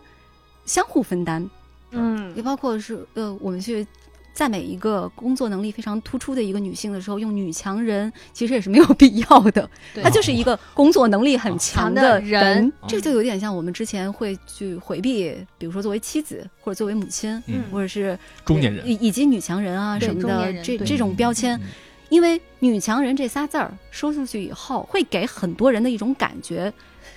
[0.66, 1.50] 相互分担，
[1.92, 3.86] 嗯也包括是呃，我们去。
[4.32, 9.70] 赞美一个工作能力非常突出的一个女性的时候，用“女强人”其实也是没有必要的。
[10.02, 21.68] 她就是一个工作能力很强的人这就有点像我们之前会去回避，比如说作为妻子或者作为母亲，嗯或者是中年人以以及女强人啊什么的这这种标签，嗯
[22.10, 26.72] 因为“女强人”这仨字儿说出去以后，会给很多人的一种感觉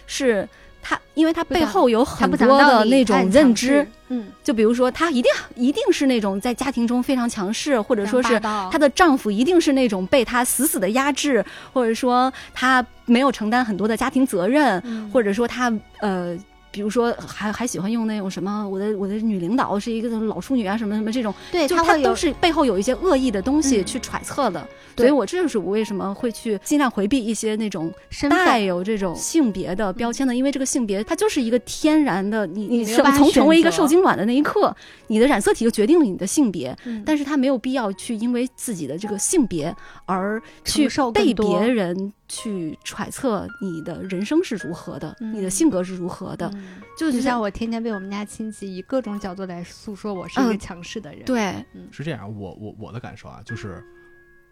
[0.07, 0.49] 是。
[0.85, 15.09] 她，因为她背后有很多的那种认知，嗯，就比如说她一定一定是那种在家庭中非常强势，或者说是她她的丈夫一定是那种被她死死的压制，或者说她没有承担很多的家庭责任，嗯。
[15.13, 16.37] 或者说她呃，
[16.73, 23.85] 比如说还还喜欢用那种什么我的我的女领导是一个老处女啊什么什么这种，对就她都是背后有一些恶意的东西嗯。
[23.85, 24.67] 去揣测的，
[24.97, 25.07] 对。
[25.07, 27.93] 所以我这就是我为什么会去尽量回避一些那种
[28.31, 34.75] 带有这种性别的标签的，因为这个性别它就是一个天然的，你你你生没有办法选从成为一个受精卵的那一刻，
[35.09, 37.03] 你的染色体就决定了你的性别，嗯。
[37.05, 39.75] 但是他没有必要去因为自己的这个性别
[40.07, 53.85] 而去被别人去揣测你的人生是如何的，你的嗯性格是如何的，嗯就就是像我天天被我们家亲戚以各种角度来诉说我是一个嗯强势的人。，对，是这样，我我我的感受啊，就是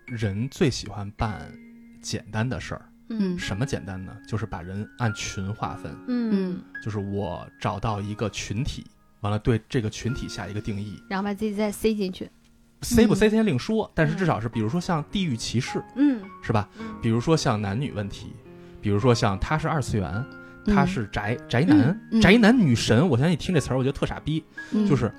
[0.04, 1.50] 人最喜欢办
[2.02, 2.86] 简单的事儿。
[3.08, 4.14] 嗯什么简单呢？
[4.28, 8.84] 就是把人按群划分，嗯，就是我找到一个群体，
[9.20, 12.30] 完了对这个群体下一个定义，然后把自己再塞进去。
[12.82, 16.68] 塞不 C 先另说，但是至少是，比如说像地域歧视，嗯是吧？
[16.78, 18.32] 嗯比如说像男女问题，
[18.80, 20.24] 比如说像他是二次元，
[20.66, 23.06] 他嗯是宅宅男，宅男女神。
[23.08, 25.12] 我相信你听这词儿，我觉得特傻逼，嗯就是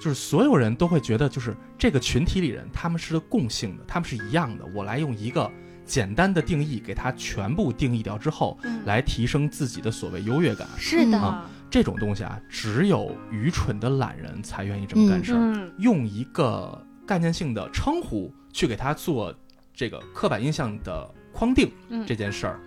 [0.00, 4.64] 就是所有人都会觉得，就是这个群体里人他们是共性的，他们是一样的。
[4.74, 5.50] 我来用一个
[5.84, 10.68] 简单的定义给它全部定义掉之后，嗯，来提升自己的所谓优越感。
[10.76, 15.38] 是的，啊这种东西啊，只有愚蠢的懒人才愿意这么干事儿。
[15.38, 19.34] 嗯用一个概念性的称呼去给他做
[19.74, 22.58] 这个刻板印象的框定，嗯，这件事儿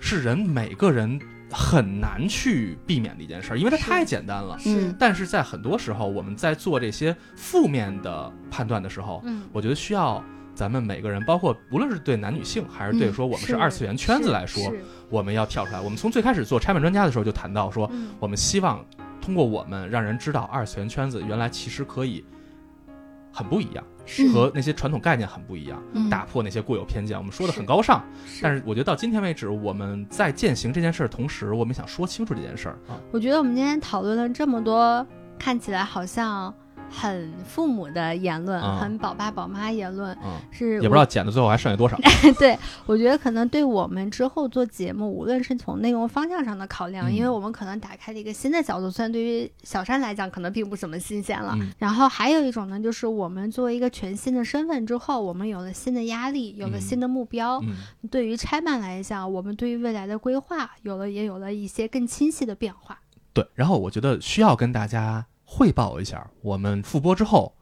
[0.00, 1.20] 是人每个人
[1.50, 4.58] 很难去避免的一件事儿，因为它太简单了。
[4.98, 9.42] 但是在很多时候，我们在做这些负面的判断的时候，嗯。
[9.52, 10.24] 我觉得需要
[10.58, 15.80] 咱们每个人，包括无论是对男女性，还是对嗯说我们是是二次元圈子来说，是我们要跳出来。
[15.80, 18.84] 我们从最开始做拆漫专家的时候就谈到说，嗯我们希望
[19.20, 22.24] 通过我们让人知道二次元圈子原来其实可以
[23.32, 23.84] 很不一样。
[24.04, 27.16] 是和那些传统概念很不一样，嗯打破那些固有偏见。
[27.16, 32.98] 我们说的很高尚，是但是我觉得到今天为止，我们在践行这件事儿的同时，我们想说清楚这件事儿啊。
[33.12, 35.06] 我觉得我们今天讨论了这么多，
[35.38, 36.52] 看起来好像
[36.90, 41.98] 很父母的言论，啊很宝爸宝妈言论，嗯，是也不知道剪的最后还剩下多少。
[42.38, 51.52] 对，我觉得可能对我们之后做节目，无论是从内容方向上的考量，嗯因为我们可能打开了一个新的角度，虽然对于小山来讲可能并不怎么新鲜了。
[51.60, 57.60] 嗯然后还有一种呢，就是我们作为一个全新的身份之后，我们有了新的压力，有了嗯新的目标。
[57.62, 57.76] 嗯，
[58.10, 62.98] 对于拆漫来讲，我们对于未来的规划有了也有了一些更清晰的变化。
[63.32, 63.46] 对。
[63.54, 67.56] 然后我觉得需要跟大家汇报一下，我们复播之后，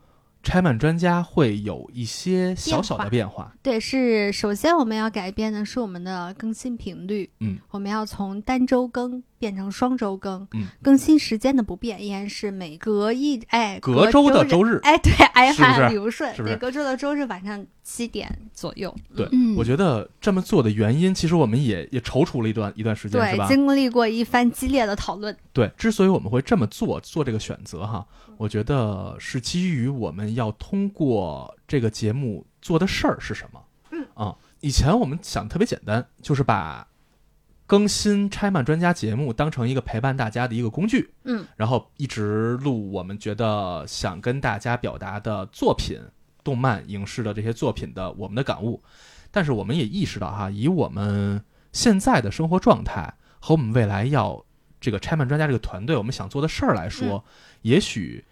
[0.47, 3.53] 拆漫专家会有一些小小的变化。
[3.65, 15.81] 对，是首先我们要改变的是我们的更新频率，嗯，我们要从单周更变成双周更，嗯，更新时间的不变依然是每隔一哎隔周的周周日哎对，哎是不是？
[15.81, 16.55] 呀理不顺，是不是？
[16.55, 19.57] 对，隔周的周日晚上七点左右，对，嗯。
[19.57, 28.07] 我觉得这么做的原因，其实我们也也踌躇了一段一段时间，对，经历过一番激烈的讨论，对，之所以我们会这么做，做这个选择哈，
[28.39, 33.63] 我觉得是基于我们要通过这个节目做的事儿是什么。
[33.91, 36.87] 嗯啊，以前我们想特别简单，就是把
[37.67, 46.01] 更新拆漫专家节目当成一个陪伴大家的一个工具，嗯，然后一直录我们觉得想跟大家表达的作品、
[46.45, 48.81] 动漫、影视的这些作品的我们的感悟。
[49.33, 54.46] 但是我们也意识到哈，以我们现在的生活状态和我们未来要
[54.87, 57.25] 这个拆漫专家这个团队我们想做的事儿来说，
[57.63, 58.25] 也许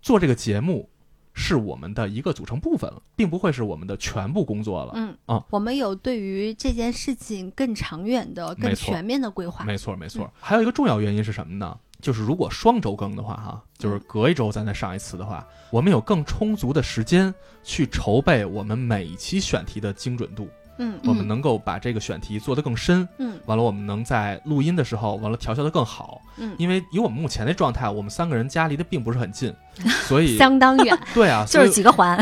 [0.00, 0.88] 做这个节目
[1.34, 4.94] 是我们的一个组成部分了，并不会是我们的全部工作了。
[4.96, 10.30] 嗯啊我们有对于这件事情更长远的、更全面的规划，没错，没错嗯。
[10.40, 11.78] 还有一个重要原因是什么呢？
[12.00, 23.06] 就是如果双周更的话，哈，就是隔一周咱再上一次的话，我们有更充足的时间去筹备我们每一期选题的精准度，嗯我们能够把这个选题做得更深。
[23.18, 26.20] 嗯完了，我们能在录音的时候，完了调校的更好。
[26.36, 29.54] 嗯，因为以我们目前的状态，我们三个人家离得并不是很近，
[30.06, 32.18] 所以相当远， 对啊， 就是几个环。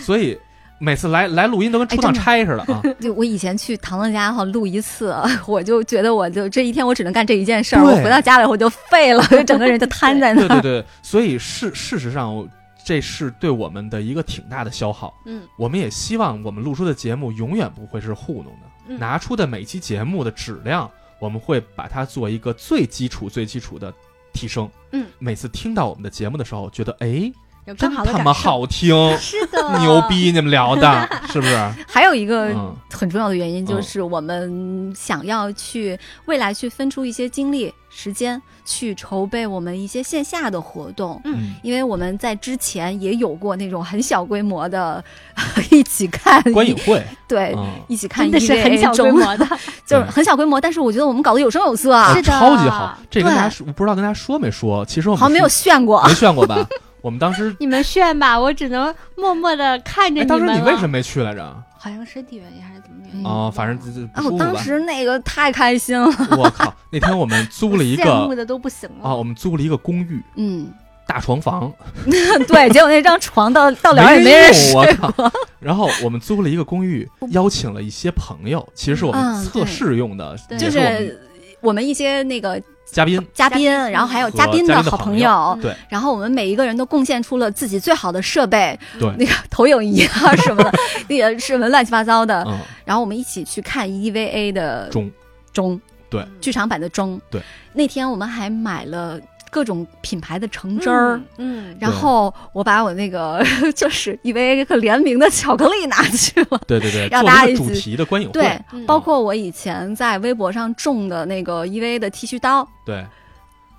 [0.00, 0.38] 所以
[0.78, 2.82] 每次来来录音都跟出趟差似的啊。
[3.00, 5.14] 就我以前去唐唐家哈录一次，
[5.46, 10.48] 我就觉得我就这一天我只能干这一件事儿，我回到家里我就废了，就整个人就瘫在那儿。
[10.48, 12.46] 对对对，所以事事实上，
[12.84, 15.14] 这是对我们的一个挺大的消耗。
[15.24, 23.92] 嗯我们也希望我们录出的节目永远不会是糊弄的，嗯拿出的每期节目的质量，我们会把它做一个最基础、最基础的
[24.32, 24.68] 提升。
[24.92, 27.32] 嗯，每次听到我们的节目的时候，觉得哎，
[27.78, 30.30] 真他妈好听， 是的，牛逼！
[30.30, 31.56] 你们聊的 是不是？
[31.88, 41.20] 还有一个嗯很重要的原因就是我们想要去未来去分出一些精力、时间去筹备我们一些线下的活动。
[41.24, 45.02] 嗯，因为我们在之前也有过那种很小规模的
[45.70, 49.46] 一起看观影会， 对，嗯，一起看真的是很小规模的，
[49.86, 52.98] 就是很小规模，但是我觉得我们搞得有声有色啊是，的超级好。
[53.08, 54.84] 这跟大家说，不知道跟大家说没说？
[54.86, 56.02] 其实我们好像没有炫过。
[56.08, 56.66] 没炫过吧？
[57.00, 60.24] 我们当时，你们炫吧，我只能默默的看着。
[60.24, 61.62] 当时你为什么没去来着？
[61.84, 63.22] 好像身体原因还是怎么原因？
[63.22, 64.46] 嗯哦，反正就啊，舒服吧。
[64.46, 66.06] 我当时那个太开心了，
[66.38, 66.74] 我靠！
[66.90, 70.72] 那天我们租了一个 羡慕的都不行了啊，我们租了一个公寓嗯，
[71.06, 71.70] 大床房，
[72.48, 75.30] 对，结果那张床到到了也没人睡我靠！
[75.60, 81.20] 然后我们租了一个公寓，邀请了一些朋友，其实是我们嗯测试用的，对就是我们是
[81.60, 82.62] 我们一些那个
[82.94, 83.26] 嘉宾。
[83.34, 85.28] 嘉宾，然后还有嘉宾的好朋友。
[85.28, 85.74] 友，对。
[85.88, 89.10] 然后我们每一个人都贡献出了自己最好的设备，对。
[89.18, 90.72] 那个投影仪啊 什么的，
[91.08, 95.10] 那个什么乱七八糟的，嗯，然后我们一起去看 EVA 的中
[95.52, 96.24] 中对。
[96.40, 97.42] 剧场版的中，对，
[97.72, 99.18] 那天我们还买了
[99.54, 101.16] 各种品牌的橙汁儿。
[101.36, 103.40] 嗯，嗯，然后我把我那个
[103.76, 108.84] 就是 EVA 和联名的巧克力拿去了，对对对，让大家一起题的观影会，对，嗯。
[108.84, 113.06] 包括我以前在微博上种的那个 EVA 的剃须刀，对，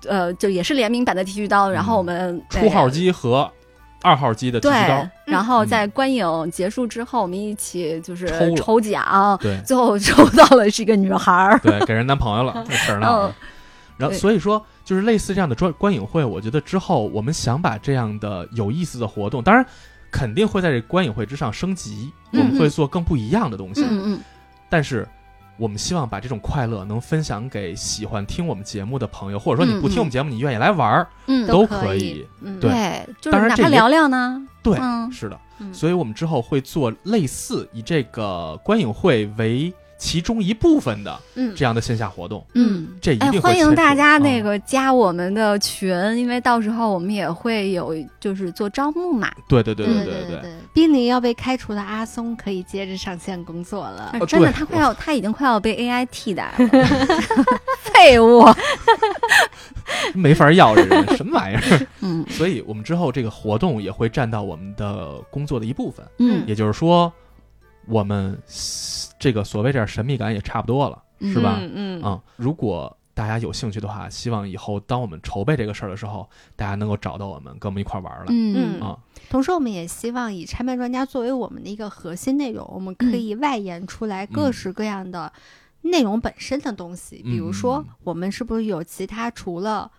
[0.06, 3.46] 呃，就也是联名版的剃须刀，然后我们初号机和
[4.02, 9.60] 二号机的剃对须刀，，然后嗯在观影结束之后，我们一起就是抽奖，对。
[9.66, 12.64] 最后抽到了是一个女孩儿，对，给人男朋友了。
[13.96, 19.64] 然后所以说，就是类似这样的专观影会，我觉得之后我们想把这样的有意思的活动，当然
[20.10, 23.82] 肯定会在这观影会之上升级，我嗯们会做更不一样的东西。
[23.82, 24.20] 嗯嗯。
[24.68, 25.06] 但是
[25.58, 32.70] 我们希望把这种快乐能分享给喜欢听我们节目的朋友，或者说你不听我们节目，你愿意来玩儿，嗯，都可可以嗯，对。
[32.70, 35.10] 对，就是当然哪怕聊聊呢，对，嗯。
[35.10, 35.40] 是的。
[35.58, 35.72] 嗯。
[35.72, 49.30] 所以我们之后会做类似以这个观影会为其中一部分的嗯，这样的线下活动，嗯，哎这一定，会欢迎大家那个加我们的群，因为到时候我们也会有就是做招募嘛。
[49.48, 54.14] 对对对对对对对，濒临要被开除的阿松可以接着上线工作了。
[54.26, 56.68] 真的，他快要， 他已经快要被 AI 替代了，
[57.80, 58.44] 废物。
[60.14, 61.86] 没法要这人什么玩意儿。
[62.00, 62.24] 嗯。
[62.28, 66.42] 所以我们之后这个活动也会占到我们的工作的一部分，嗯。
[66.46, 67.12] 也就是说，
[67.86, 68.38] 我们
[69.18, 71.58] 这个所谓这点神秘感也差不多了，嗯是吧？
[71.60, 78.26] 嗯嗯啊、如果大家有兴趣的话，希望以后当我们筹备这个事儿的时候，大家能够找到我们，跟我们一块儿玩儿来。
[78.28, 78.98] 嗯啊，
[79.30, 85.32] 同时，我们也希望以拆漫专家作为我们的一个核心内容，我们可以外延出来各式各样的
[85.80, 87.22] 内容本身的东西。
[87.24, 89.90] 嗯比如说嗯，我们是不是有其他除了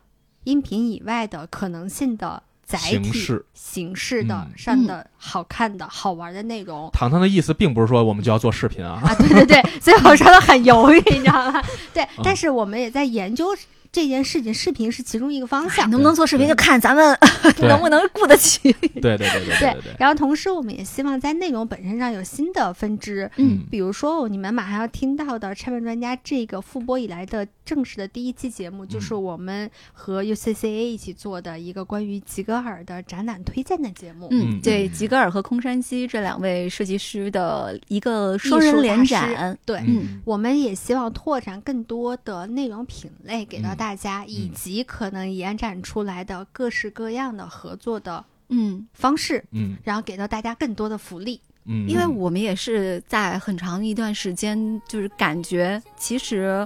[0.43, 3.45] 音频以外的可能性的载体、形式。
[3.53, 4.57] 形式的嗯。
[4.57, 6.89] 上的好看的好玩的内容？
[6.91, 11.63] 糖糖的意思并不是说我们就要做视频啊，啊，对对对，所以我说的很犹豫，你知道吗？
[11.93, 12.21] 对，嗯。
[12.23, 13.55] 但是我们也在研究
[13.91, 15.89] 这件事情，视频是其中一个方哎向。
[15.89, 17.17] 能不能做视频就看咱们
[17.61, 18.71] 能不能顾得起。
[19.01, 34.27] 对对对对对对对，然后同时，我们也希望在内容本身上有新的分支，嗯比如说你们马上要听到的《拆漫专家》这个复播以来的正式的第一期节目，就是嗯我们和 UCCA 一起做的一个关于吉格尔的展览推荐的节目。
[34.31, 39.57] 嗯嗯，对，嗯吉格尔和空山西这两位设计师的一个双人联展。
[39.65, 49.77] 对，嗯我们也希望拓展更多的内容品类给到嗯大家，以及可能延展出来的各式各样的合作的嗯，方式，嗯。
[49.83, 51.39] 然后给到大家更多的福利。
[51.65, 56.65] 嗯，因为我们也是在很长一段时间，就是感觉其实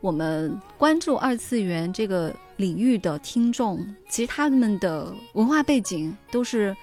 [0.00, 6.76] 我们关注二次元这个领域的听众，其实他们的文化背景都是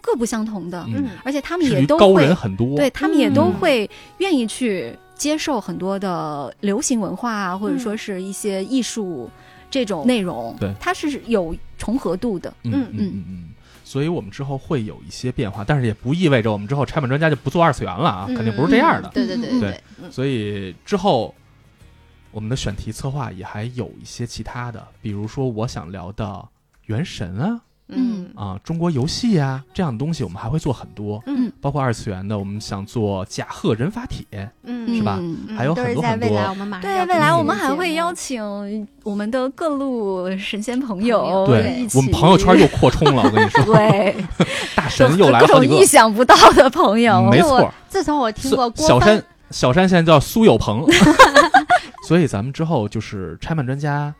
[0.00, 1.10] 各不相同的，嗯。
[1.22, 9.30] 而且他们也都会人很多，对他们也都嗯会愿意去接受很多的流行文化啊，或者说是一些艺术
[9.70, 12.52] 这种内容，对它是有重合度的。
[12.64, 13.48] 嗯嗯嗯嗯嗯。
[13.84, 19.10] 所以我们之后会有一些变化，但是也不意味着我们之后拆漫专家就不做二次元了啊，嗯肯定不是这样的。
[19.10, 21.34] 对对对嗯对所以之后
[22.32, 26.24] 我们的选题策划也还有一些其他的，比如说我想聊的
[26.86, 28.30] 《原神》啊嗯。
[28.34, 31.52] 啊中国游戏啊这样的东西，我们还会做很多，嗯。
[31.60, 34.94] 包括二次元的，我们想做甲贺人法帖，嗯。
[34.96, 35.18] 是吧？
[35.20, 35.38] 嗯。
[35.48, 36.28] 嗯还有很多很多。
[36.28, 41.24] 未来我们马上对，未来我们还会邀请我们的各路神仙朋朋友。
[41.26, 44.16] 友对一起，我们朋友圈又扩充了，我跟你说， 对。
[44.74, 50.84] 大神又来了好几个种意，想不到的朋友，没错，自从我听过郭小山小山现在叫苏有朋，
[52.08, 54.12] 所以咱们之后就是拆漫专家，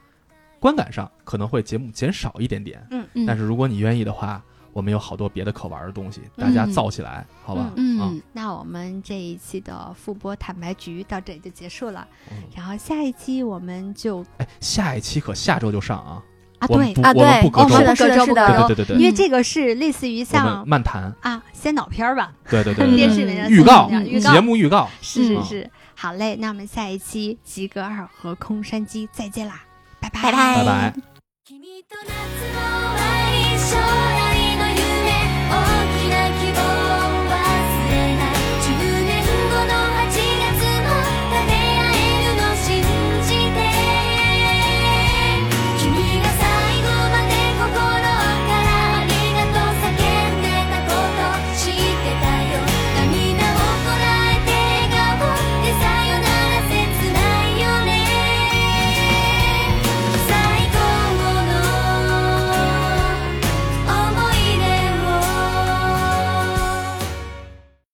[0.64, 3.06] 观感上可能会节目减少一点点，嗯。
[3.12, 3.26] 嗯。
[3.26, 4.42] 但是如果你愿意的话，
[4.72, 7.70] 我们有好多别的可玩的东西，大家造起来，好吧？
[7.76, 8.00] 嗯。
[8.00, 12.38] 嗯，那我们这一期的复播坦白局到这里就结束了，嗯。
[12.56, 16.22] 然后下一期我们就哎，下一期可下周就上啊，
[16.60, 23.90] 啊对啊，我们对，不隔周，是的，是的，对对对对对，因为这个是类似于像漫谈，啊先导片儿吧，对对对嗯对对，电视里面的预告。
[24.32, 25.42] 节目预告，嗯是是。
[25.44, 29.62] 是，好嘞，那我们下一期吉格尔和空山鸡再见啦，
[30.10, 30.54] 拜拜。
[30.56, 30.94] 拜拜。